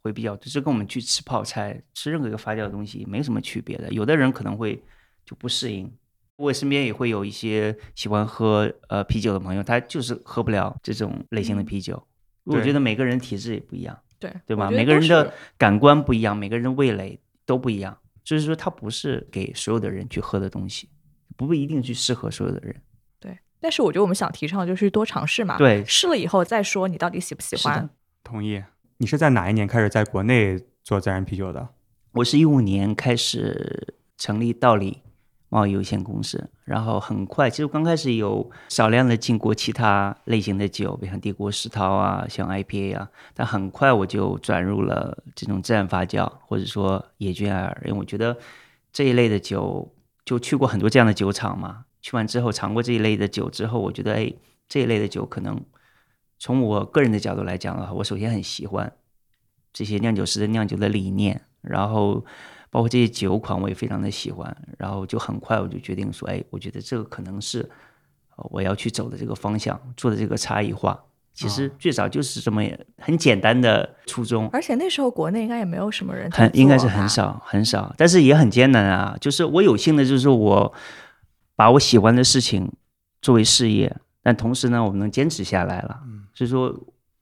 [0.03, 3.89] 会比较多，这跟我们去吃泡菜、吃任何一个发酵的东西没什么区别的。
[3.91, 4.83] 有的人可能会
[5.25, 5.89] 就不适应，
[6.35, 12.05] 我身边也会有一些喜欢喝呃啤酒的朋友，他就是喝不了这种类型的啤酒。
[12.43, 14.69] 我觉得每个人体质也不一样，对对吧？
[14.69, 20.89] 每个人的感官不一样，每个人的味蕾都不一样，就是说它不是给所有的人去喝的东西，
[21.37, 22.75] 不一定去适合所有的人。
[23.21, 27.89] 对，但是我觉得我们想提倡就是多尝试嘛，对试了以后再说你到底喜不喜欢。
[28.21, 28.61] 同意。
[29.03, 31.67] 你是在哪一年开始在国内做自然啤酒的？
[32.13, 35.01] 我是一五年开始成立道理
[35.49, 48.37] 贸易有限公司，然后很快，其实刚开始有少量的进过其他类型的酒，比如像帝国石涛啊，像 IPA 啊，但很快我就转入了这种自然发酵，或者说野菌艾尔，因为我觉得
[48.93, 49.93] 这一类的酒，
[50.23, 54.31] 就去过很多这样的酒厂嘛，去完之后尝过这一类的酒之后，我觉得哎，
[54.69, 55.61] 这一类的酒可能
[56.43, 58.91] 从我个人的角度来讲的话，我首先很喜欢
[59.71, 62.15] 这些酿酒师的酿酒的理念，然后
[62.69, 67.61] 包括这些酒款我也非常的喜欢，然后就很快我就决定说，哎，我觉得这个可能是
[68.35, 71.01] 呃我要去走的这个方向，做的这个差异化。
[71.33, 72.61] 其实最早就是这么
[72.97, 77.07] 很简单的初衷，而且那时候国内应该也没有什么人在很应该是很。
[77.07, 79.15] 少很少，但是也很艰难啊。
[79.21, 80.73] 就是我有幸的就是我
[81.55, 82.69] 把我喜欢的事情
[83.21, 86.01] 作为事业，但同时呢，我们能坚持下来了。
[86.05, 86.09] 所
[86.39, 86.73] 以说，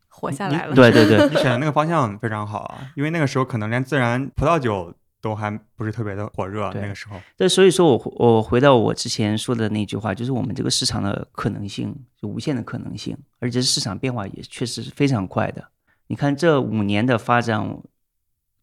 [0.09, 0.75] 活下来了。
[0.75, 7.19] 对对对，你选的那个方向非常好啊，因为那个时候可能连自然葡萄酒都还不是特别的火热，对那个时候。
[7.37, 15.69] 对，所以说我我回到我之前说的那句话，就是我们这个市场的可能性就无限的可能性，而且市场变化也确实是非常快的。
[16.07, 17.81] 你看这五年的发展，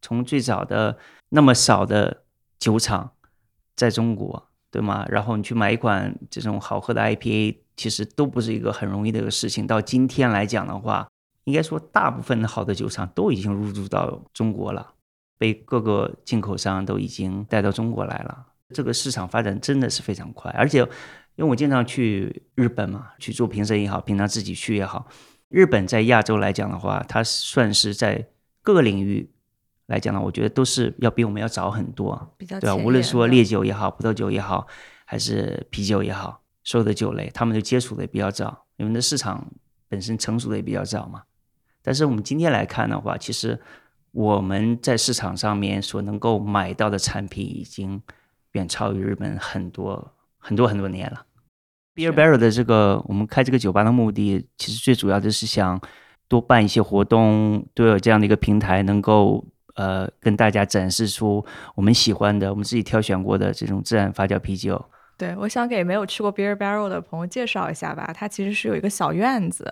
[0.02, 0.98] 从最早的
[1.30, 2.24] 那么少的
[2.58, 3.12] 酒厂
[3.74, 5.06] 在中国，对吗？
[5.08, 9.66] 然后你去买一款这种好喝的 IPA，其实都不是一个很容易的一个事情。
[9.66, 11.08] 到今天来讲的话，
[11.44, 14.94] 应该说大部分的好的酒厂都已经入驻到中国了。
[15.38, 18.46] 被各个进口商都已经带到中国来了。
[18.74, 20.80] 这个市场发展真的是非常快，而且
[21.36, 25.06] 因为我经常去日本嘛，去做评审也好，平常自己去也好，
[25.48, 28.28] 日本在亚洲来讲的话，它算是在
[28.62, 29.30] 各个领域
[29.86, 32.74] 来讲呢，我觉得都是要比我们要早很多，比较对吧？
[32.74, 34.66] 无论说烈酒也好，葡萄酒也好，
[35.04, 39.42] 还是啤酒也好，所有的酒类，他们就接触的也比较早，因为那市场
[39.88, 41.22] 本身成熟的也比较早嘛。
[41.80, 43.58] 但是我们今天来看的话，其实
[44.10, 48.02] 我们在市场上面所能够买到的产品已经
[48.52, 51.24] 远超于日本很多很多很多年了。
[51.94, 55.80] Beer Barrel 的这个我们开这个酒吧的目的，其实最主要就是想
[56.28, 59.42] 多办一些活动，都有这样的一个平台，能够
[59.74, 61.42] 呃跟大家展示出
[61.74, 64.84] 我们喜欢的、我们自己挑选过的这种自然发酵啤酒。
[65.18, 68.10] 对，我想给没有去过 Beer Barrel 的朋友介绍一下吧。
[68.14, 69.68] 它其实是有一个小院子，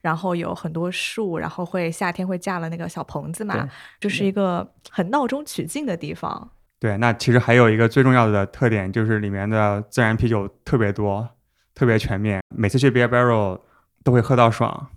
[0.00, 3.68] 然后有很多树，然后会夏天会架了那个小棚子嘛，
[4.00, 6.50] 就是一个很闹中取静的地方。
[6.80, 11.28] 对，那其实还有一个最重要的特点，就是里面的自然啤酒特别多，
[11.74, 12.42] 特别全面。
[12.52, 13.60] 每次去 Beer Barrel
[14.02, 14.88] 都会喝到爽。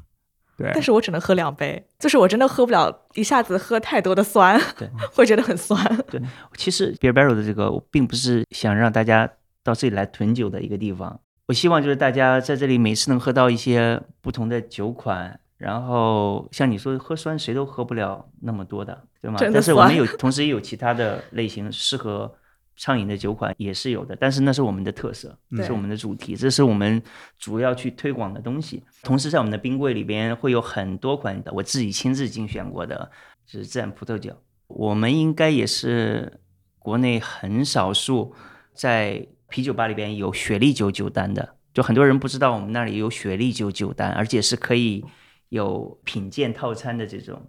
[0.56, 5.78] 对，但是我只能喝两杯，就是我真的喝不了一下子喝太多的酸，对， 会觉得很酸。
[6.10, 6.22] 对
[6.56, 9.30] 其实 Beer Barrel 的这个，我并不是想让大家
[9.64, 11.20] 到这里来囤酒的一个地方。
[11.46, 19.38] 我希望就是大家在这里每次能喝到一些不同的酒款，然后像你说喝酸，谁都喝不了那么多的，对吗？
[19.40, 22.34] 但是我们有， 同时也有其他的类型适合
[22.76, 27.02] 畅饮的酒款也是有的，但是那是我们的特色，对是我们的主题，这是我们
[27.38, 28.82] 主要去推广的东西。
[29.04, 33.12] 同时在我们的冰柜里边会有很多款的我自己亲自精选过的，
[33.46, 34.34] 就是自然葡萄酒。
[34.68, 36.40] 我们应该也是
[36.80, 38.34] 国内很少数
[38.74, 45.06] 在啤酒吧里边有雪莉酒酒单的，就很多人不知道我们那里有雪莉酒酒单，而且是可以
[45.50, 47.40] 有品鉴套餐的这种。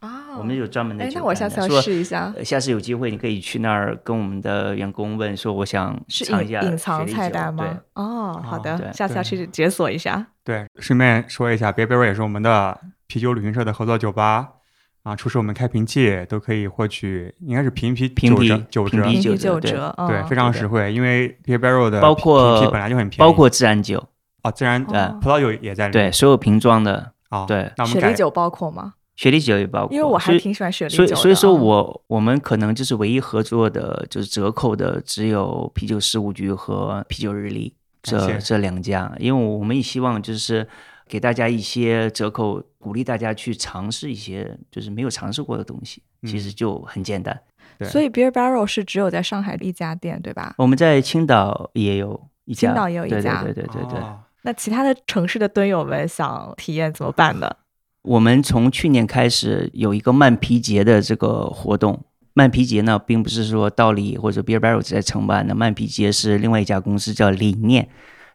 [0.00, 1.20] 啊我们有专门的哎，酒单的。
[1.20, 2.30] 那我下次要说试一下。
[2.36, 7.80] 呃下次有机会，你可以去那儿跟我们的员工问说，我想是尝一下隐隐藏雪莉酒菜单吗对？
[7.94, 10.26] 哦，好哦的，对下次要去解锁一下。
[10.44, 14.48] 对，顺便说一下，别别也是我们的啤酒旅行社的合作酒吧。
[15.04, 20.92] 啊，出示我们开瓶器都可以获取，应该是瓶啤瓶啤九折，瓶啤九折，对，非常实惠。
[20.92, 24.06] 因为 p i e r Barrel 的包括瓶啤本来就很便宜，包括自然酒
[24.42, 27.72] 啊，自然对葡萄酒也在里面，对，所有瓶装的啊，对。
[27.76, 28.94] 那我们雪莉酒包括吗？
[29.16, 31.14] 雪莉酒也包括，因为我还挺喜欢雪莉酒的。
[31.14, 40.68] 所以，所以说我我们可能就是唯一合作的，就是折扣的只有啤酒事务局和啤酒日历这这两家，因为我们也希望就是。
[41.08, 47.38] 给大家一些折扣，鼓励大家去尝试一些就是没有尝试过的东西，其实就很简单。
[47.82, 50.54] 所以 Beer Barrel 是只有在上海的一家店，对吧？
[50.58, 54.00] 我们在青岛也有一家，青岛也有一家，对对对对对。
[54.42, 57.50] 那其他的城市的蹲友们想体验怎么办呢？
[58.02, 62.04] 我们从去年开始有一个慢啤节的这个活动。
[62.34, 67.88] 慢啤节呢，并不是说道理或者 Beer Barrel 在承办的，慢啤节是另外一家公司叫理念。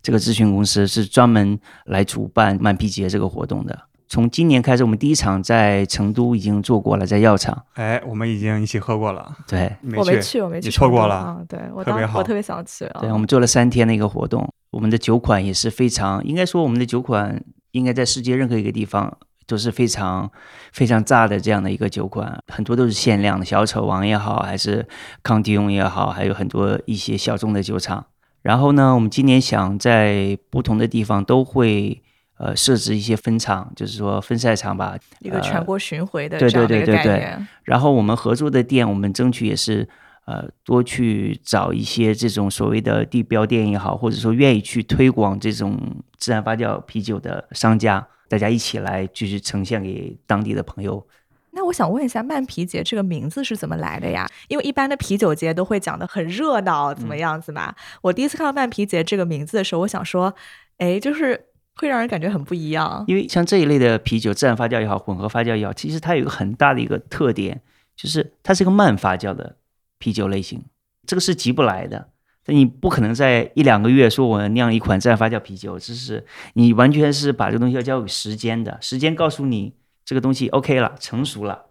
[0.03, 3.87] 这个咨询公司是专门来主办慢啤节这个活动的。
[4.09, 7.65] 从今年开始，我们第一场在成都已经做过了，在药厂。
[7.75, 9.35] 哎，我们已经一起喝过了。
[9.47, 11.15] 对，我没去，我没去，你错过了。
[11.15, 12.85] 啊对我特别好，我特别想去。
[12.99, 17.41] 对，我们做了三天的一个活动，我们的酒款也是非常，应该说我们的酒款
[17.71, 20.29] 应该在世界任何一个地方都是非常
[20.73, 24.85] 非常炸的这样的一个酒款，很多都是限量的，小丑王也好，还是
[25.23, 28.05] 康迪翁也好，还有很多一些小众的酒厂。
[28.43, 32.03] 然后呢，我们今年想在不同的地方都会
[32.37, 37.35] 呃设置一些分场，就是说分赛场吧，一个全国巡回的对对对对对。
[37.63, 39.87] 然后我们合作的店，我们争取也是
[40.25, 45.79] 呃多去找一些这种所谓的地标店也好，或者说愿意去推广这种
[46.17, 51.07] 自然发酵啤酒的商家，大家一起来继续呈现给当地的朋友。
[51.55, 54.27] 那我想问一下，慢啤节这个名字是怎么来的呀？
[54.47, 57.73] 因为一般的啤酒节都会讲的很热闹，怎么样子嘛？
[58.01, 60.33] 我第一次看到慢啤节这个名字的时候，我想说，
[60.79, 61.39] 哎，就是
[61.75, 63.05] 会让人感觉很不一样。
[63.07, 67.61] 因为像这一类的啤酒，自然发酵也好，混合发酵也好，其实它有一个很大的一个特点，
[67.95, 69.57] 就是它是一个慢发酵的
[69.99, 70.63] 啤酒类型，
[71.05, 72.09] 这个是急不来的。
[72.47, 76.25] 你不可能在一两个月说我酿一款自然发酵啤酒，这是
[76.55, 79.75] 你完全是把这个东西要交给时间的，时间告诉你。
[80.05, 81.65] 这个东西 OK 了，成熟了，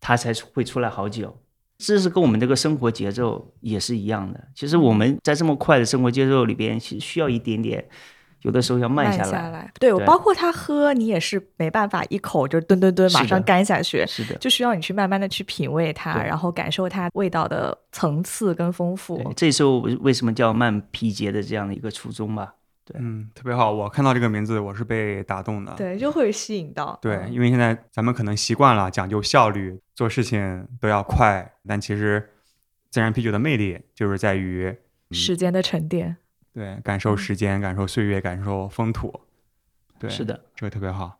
[0.00, 1.38] 它才会出来好久。
[1.78, 4.48] 这是跟我们这个生活节奏也是一样的。
[4.54, 7.86] 其实我们在这么快的生活节奏里边，其实需要一点点，
[8.40, 9.30] 有的时候要慢下来。
[9.30, 19.22] 下来对，包括他喝，你也是没办法一口就吨吨吨马上干下去，是的，就需要你去慢慢的去品味它，然后感受它味道的层次跟丰富。
[19.36, 22.54] 这时候为什么叫慢皮节的这样的一个初衷吧？
[22.86, 23.72] 对，嗯，特别好。
[23.72, 25.74] 我看到这个名字，我是被打动的。
[25.74, 26.96] 对，就会吸引到。
[27.02, 31.52] 对，因为现在咱们可能习惯了讲究效率，做事情都要快。
[31.66, 32.30] 但其实，
[32.88, 34.72] 自然啤酒的魅力就是在于
[35.10, 36.16] 时间的沉淀。
[36.54, 39.20] 对，感受时间，感受岁月，感受风土。
[39.98, 41.18] 对，是的，这个特别好。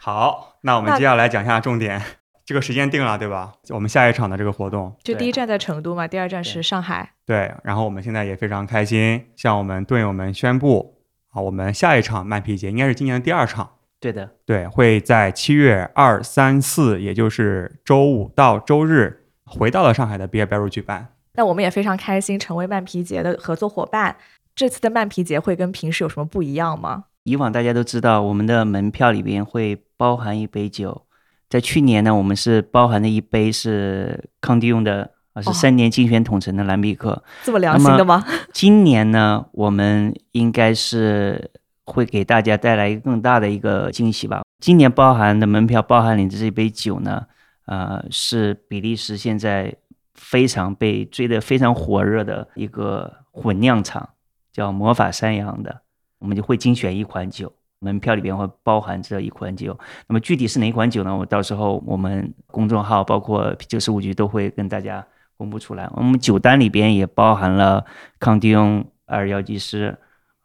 [0.00, 2.00] 好，那我们接下来讲一下重点。
[2.46, 3.54] 这个时间定了，对吧？
[3.70, 7.14] 我们下一场的这个活动，就第一站在成都嘛，第二站是上海。
[7.24, 10.93] 对，然后我们现在也非常开心，向我们队友们宣布
[11.34, 13.72] 啊，我们下一场慢皮节应该是今年的第二场。
[14.00, 21.08] 对的，对，会在七月二、三、四，也就是周五到周日，回到了上海的 Beer Barrel 举办。
[21.34, 24.16] 那我们也非常开心，成为慢皮节的合作伙伴。
[24.54, 27.06] 这次的慢皮节会跟平时有什么不一样吗？
[27.24, 31.06] 以往大家都知道，我们的门票里边会包含一杯酒。
[31.48, 38.24] 在去年呢，我们是包含的一杯是康帝用的啊，是三年精选统称的蓝比克，这么良心的吗？
[38.52, 41.50] 今年呢，我们应该是
[41.84, 44.42] 会给大家带来一个更大的一个惊喜吧。
[44.60, 47.26] 今年包含的门票包含里的这杯酒呢，
[47.66, 49.74] 呃，是比利时现在
[50.14, 54.08] 非常被追得非常火热的一个混酿厂，
[54.52, 55.82] 叫魔法山羊的，
[56.20, 57.52] 我们就会精选一款酒。
[57.80, 61.14] 门票里边会包含这一款酒，那么具体是哪一款酒呢？
[61.14, 65.04] 我到时候我们公众号包括啤酒事务局都会跟大家
[65.36, 65.88] 公布出来。
[65.94, 67.84] 我们酒单里边也包含了
[68.18, 69.96] 康迪翁、二幺吉斯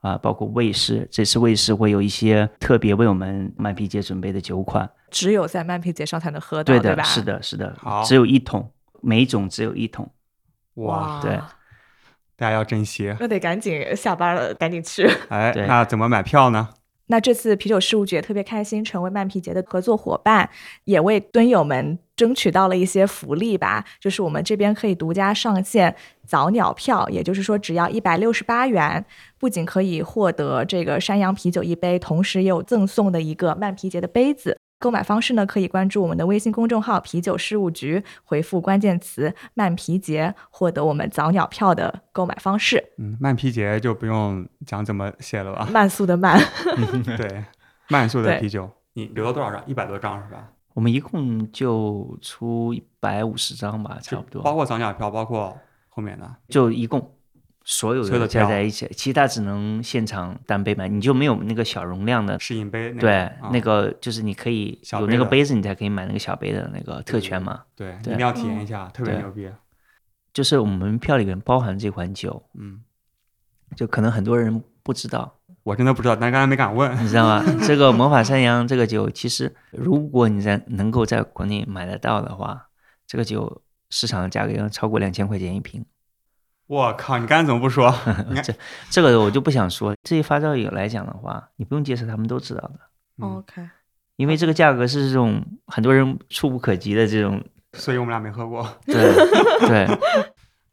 [0.01, 1.07] 啊，包括卫士。
[1.11, 7.75] 这次卫士会有一些特别为我们慢啤节准备的酒款，只有在慢啤节上才能喝到，对吧，是的，是的，
[8.05, 8.71] 只有一桶，
[9.01, 10.09] 每种只有一桶。
[10.75, 11.37] 哇，对，
[12.37, 13.13] 大家要珍惜。
[13.19, 15.09] 那得赶紧下班了，赶紧去。
[15.29, 16.69] 哎，那怎么买票呢？
[17.11, 20.47] 那这次啤酒事务局也特别开心，成为慢啤节的合作伙伴，
[20.83, 23.83] 也为蹲友们争取到了一些福利吧。
[23.99, 25.95] 就是我们这边可以独家上线
[26.27, 29.03] 早鸟票，也就是说只要一百六十八元，
[29.39, 34.58] 不仅可以获得这个山羊啤酒一杯，同时也有赠送的一个慢啤节的杯子。
[34.79, 42.81] 购买方式呢，可以关注我们的微信公众号“啤酒事务局”，回复关键词“慢啤节”，获得我们早鸟票的购买方式。
[42.97, 45.67] 嗯，慢啤节就不用讲怎么写了吧？
[45.69, 46.39] 慢速的慢。
[47.17, 47.43] 对，
[47.89, 49.61] 慢速的啤酒，你留了多少张？
[49.67, 50.47] 一百多张是吧？
[50.73, 55.57] 我们一共就出一百五十张吧，差不多包，括早鸟票，包括
[55.89, 56.35] 后面的。
[56.47, 57.15] 就一共
[57.71, 62.39] 所有的加在一起，其他只能现场单杯买，你就没有那个小容量的。
[62.39, 67.61] 试饮杯那个，对，啊那个就是你可以有那个杯子，你才可以买那个小杯的那个特权嘛。
[67.75, 69.47] 对，一对定要体验一下，特别牛逼。
[70.33, 72.81] 就是我们票里面包含这款酒，嗯，
[73.75, 76.91] 就可能很多人不知道，我真的不知道，但刚才没敢问。
[77.03, 77.45] 你知道吗？
[77.67, 82.69] 这个魔法山羊这个酒，其实如果你在能够在国内买得到的话，
[83.05, 83.61] 这个酒
[83.91, 85.85] 市场的价格要超过两千块钱一瓶。
[86.69, 87.91] 我靠，你刚才怎么不说？
[88.43, 88.53] 这
[88.91, 89.95] 这个我就不想说。
[90.03, 92.79] 这些发烧友来讲的话，你不用介绍，他们都知道的，
[93.17, 93.67] 嗯 OK，
[94.17, 97.43] 因为这个价格是这种很多人触不可及的这种。
[97.73, 98.63] 所以我们俩没喝过。
[98.85, 98.95] 对
[99.67, 99.87] 对，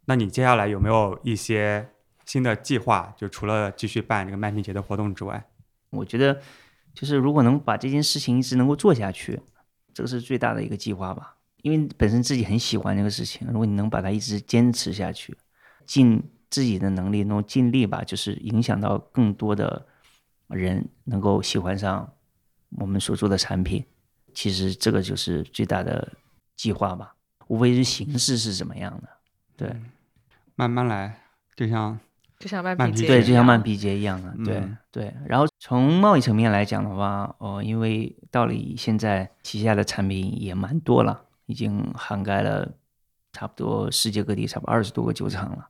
[0.05, 1.89] 那你接下来有没有一些
[2.27, 3.15] 新的计划？
[3.17, 5.43] 就除了继续办这个麦皮节的活动之外，
[5.89, 6.39] 我觉得
[6.93, 9.41] 就是如果能把这件事情一直能够做下去，
[9.95, 11.37] 这个是最大的一个计划吧。
[11.63, 15.35] 因为本身自己很喜欢这个事情，如果你能把它一直坚持下去，
[15.87, 19.87] 尽自己的能力，能够尽力吧，就是影响到更多的
[20.49, 22.13] 人能够喜欢上
[22.79, 23.85] 我们所做的产品。
[24.35, 26.13] 其实这个就是最大的
[26.57, 27.15] 计划吧，
[27.49, 29.09] 无非是形式是怎么样的。
[29.57, 29.75] 对
[30.55, 31.23] 慢慢来，
[31.55, 31.99] 就像
[32.39, 35.15] 就像麦麦皮对，就像慢皮节一样的，对、嗯对。
[35.27, 42.71] 然后从贸易层面来讲的话，哦，因为道理现在旗下的产品也蛮多了，已经涵盖了
[43.33, 45.69] 差不多世界各地差不多二十多个酒厂了，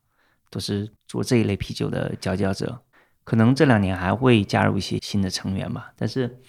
[0.50, 2.82] 都是做这一类啤酒的佼佼者。
[3.24, 6.40] 可能这两年还会加入一些新的成员吧，但是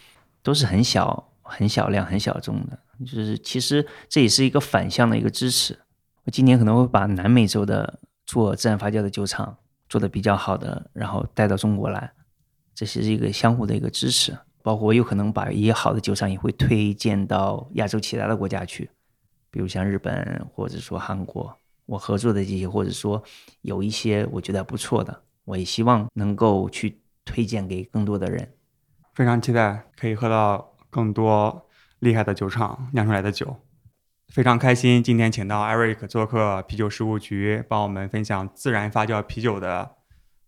[0.44, 2.80] 都是很小、很小量、很小众的。
[3.00, 5.80] 就是其实这也是一个反向的一个支持。
[6.26, 9.58] 我今年可能会把南美洲的做自然发酵的酒厂
[9.90, 12.12] 做的比较好的，然后带到中国来，
[12.76, 14.38] 这是一个相互的一个支持。
[14.62, 18.90] 包括我有可能把一些好的酒厂也会推荐到亚洲其他的国家去，
[19.50, 21.56] 比如像日本或者说韩国，
[21.88, 23.24] 我合作的这些，或者说
[23.64, 28.54] 有一些我觉得不错的，我也希望能够去推荐给更多的人。
[29.16, 31.68] 非常期待可以喝到更多
[32.00, 33.58] 厉害的酒厂酿出来的酒。
[34.28, 39.96] 非常开心，今天请到 Eric 做客啤酒事务局，帮我们分享自然发酵啤酒的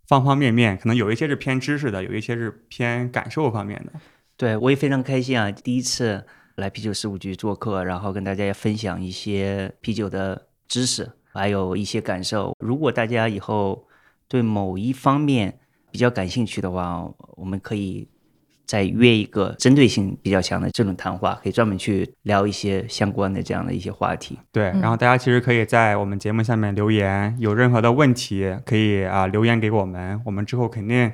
[0.05, 0.77] 方方面面。
[0.77, 3.93] 可能有一些是偏知识的，有一些是偏感受方面的。
[4.35, 6.25] 对我也非常开心啊，第一次
[6.55, 12.55] 来啤酒事务局做客，然后跟大家分享一些啤酒的知识，还有一些感受。
[12.59, 13.87] 如果大家以后
[14.27, 15.59] 对某一方面
[15.91, 18.07] 比较感兴趣的话，我们可以
[18.65, 24.37] 再约一个针对性比较强的这种谈话，可以专门去聊一些相关的这样的一些话题。
[24.51, 31.11] 对，嗯然后大家其实可以在我们节目下面留言，有任何的问题可以啊、留言给我们，我们之后肯定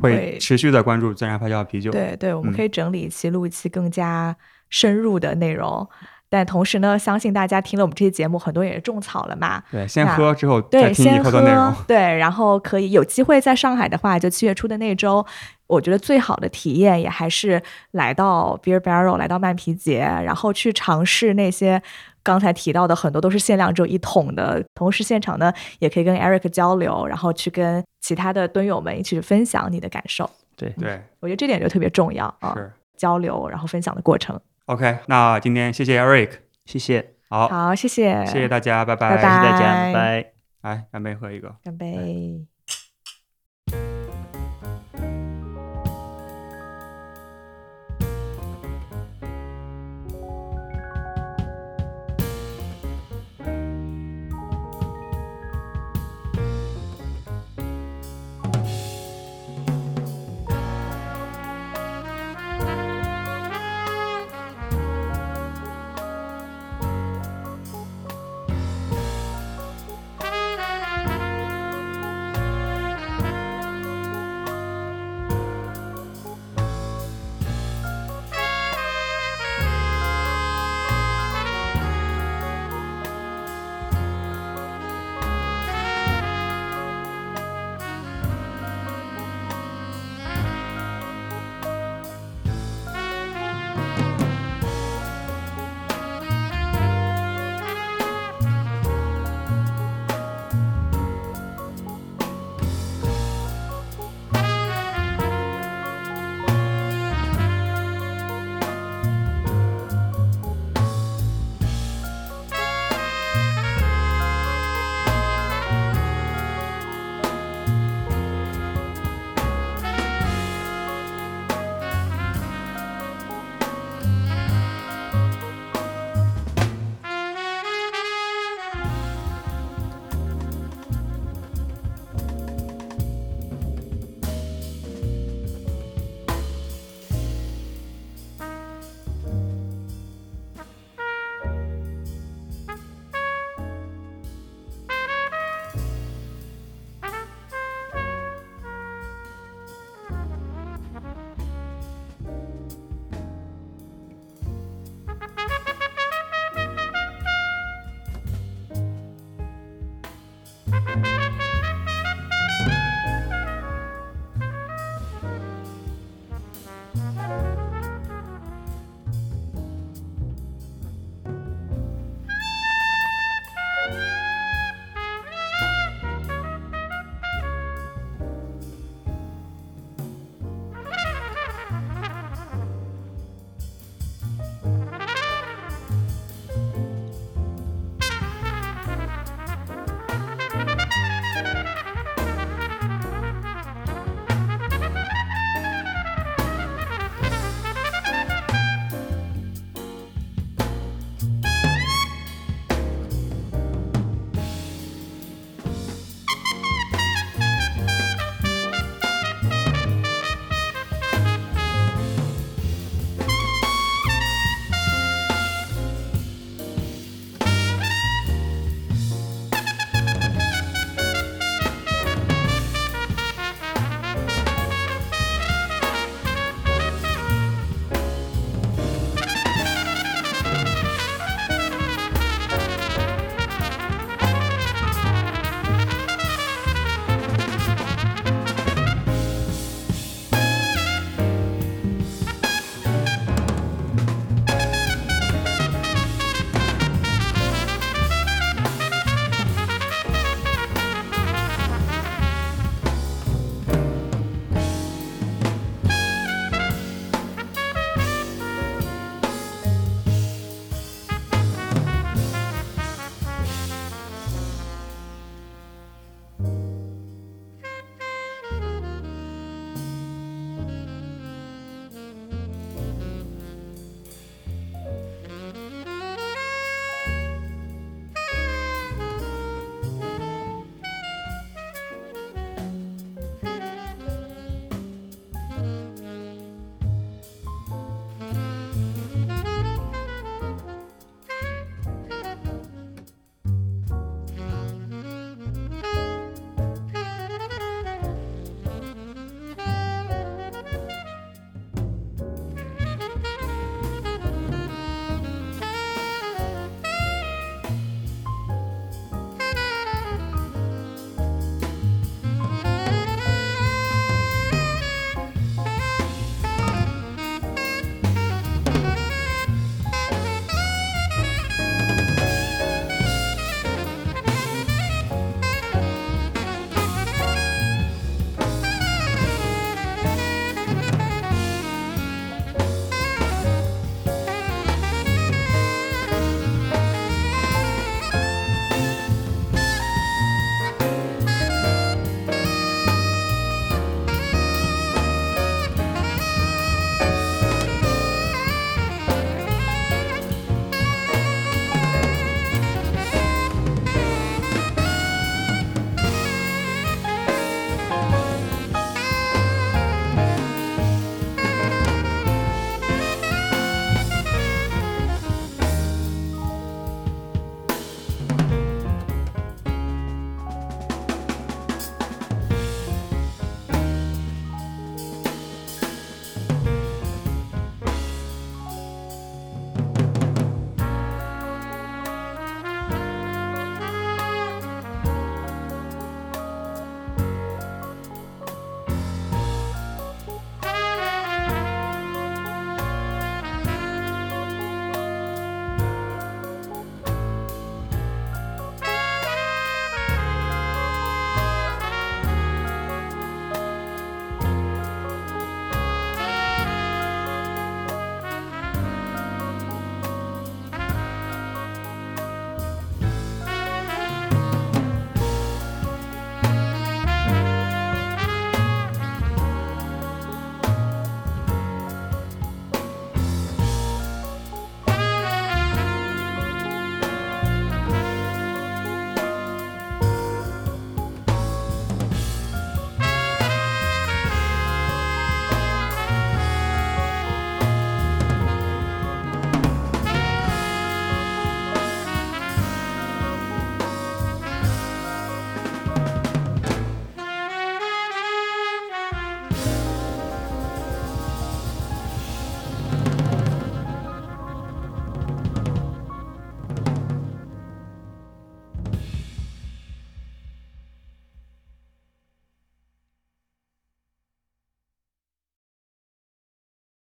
[0.00, 1.92] 会会持续的关注自然发酵啤酒。
[1.92, 4.36] 对对，我们嗯可以整理一期，录一期更加
[4.68, 5.88] 深入的内容。
[6.30, 9.62] 但同时呢，相信大家听了我们这期节目，很多也是种草了嘛。
[9.70, 15.24] 对，先喝之后再对，听以先后的内容喝。，对，然后可以有机会在上海的话，就七月初的那周，
[15.66, 17.62] 我觉得最好的体验也还是
[17.92, 21.82] 来到 Beer Barrel，来到慢啤节，然后去尝试那些
[22.22, 30.28] 刚才提到的很多都是限量只有一桶的，同时现场呢也可以跟 Eric 交流，然后去跟其他的蹲友们一起去分享你的感受。
[30.56, 32.54] 对，对，我觉得这点就特别重要啊，
[32.96, 34.38] 交流然后分享的过程。
[34.68, 36.30] OK，那今天谢谢 Eric，
[36.66, 40.32] 谢谢，好，好，谢谢，谢谢大家，拜拜谢谢大家，拜拜拜。
[40.60, 41.56] 来，干杯，喝一个。
[41.64, 42.44] 干杯。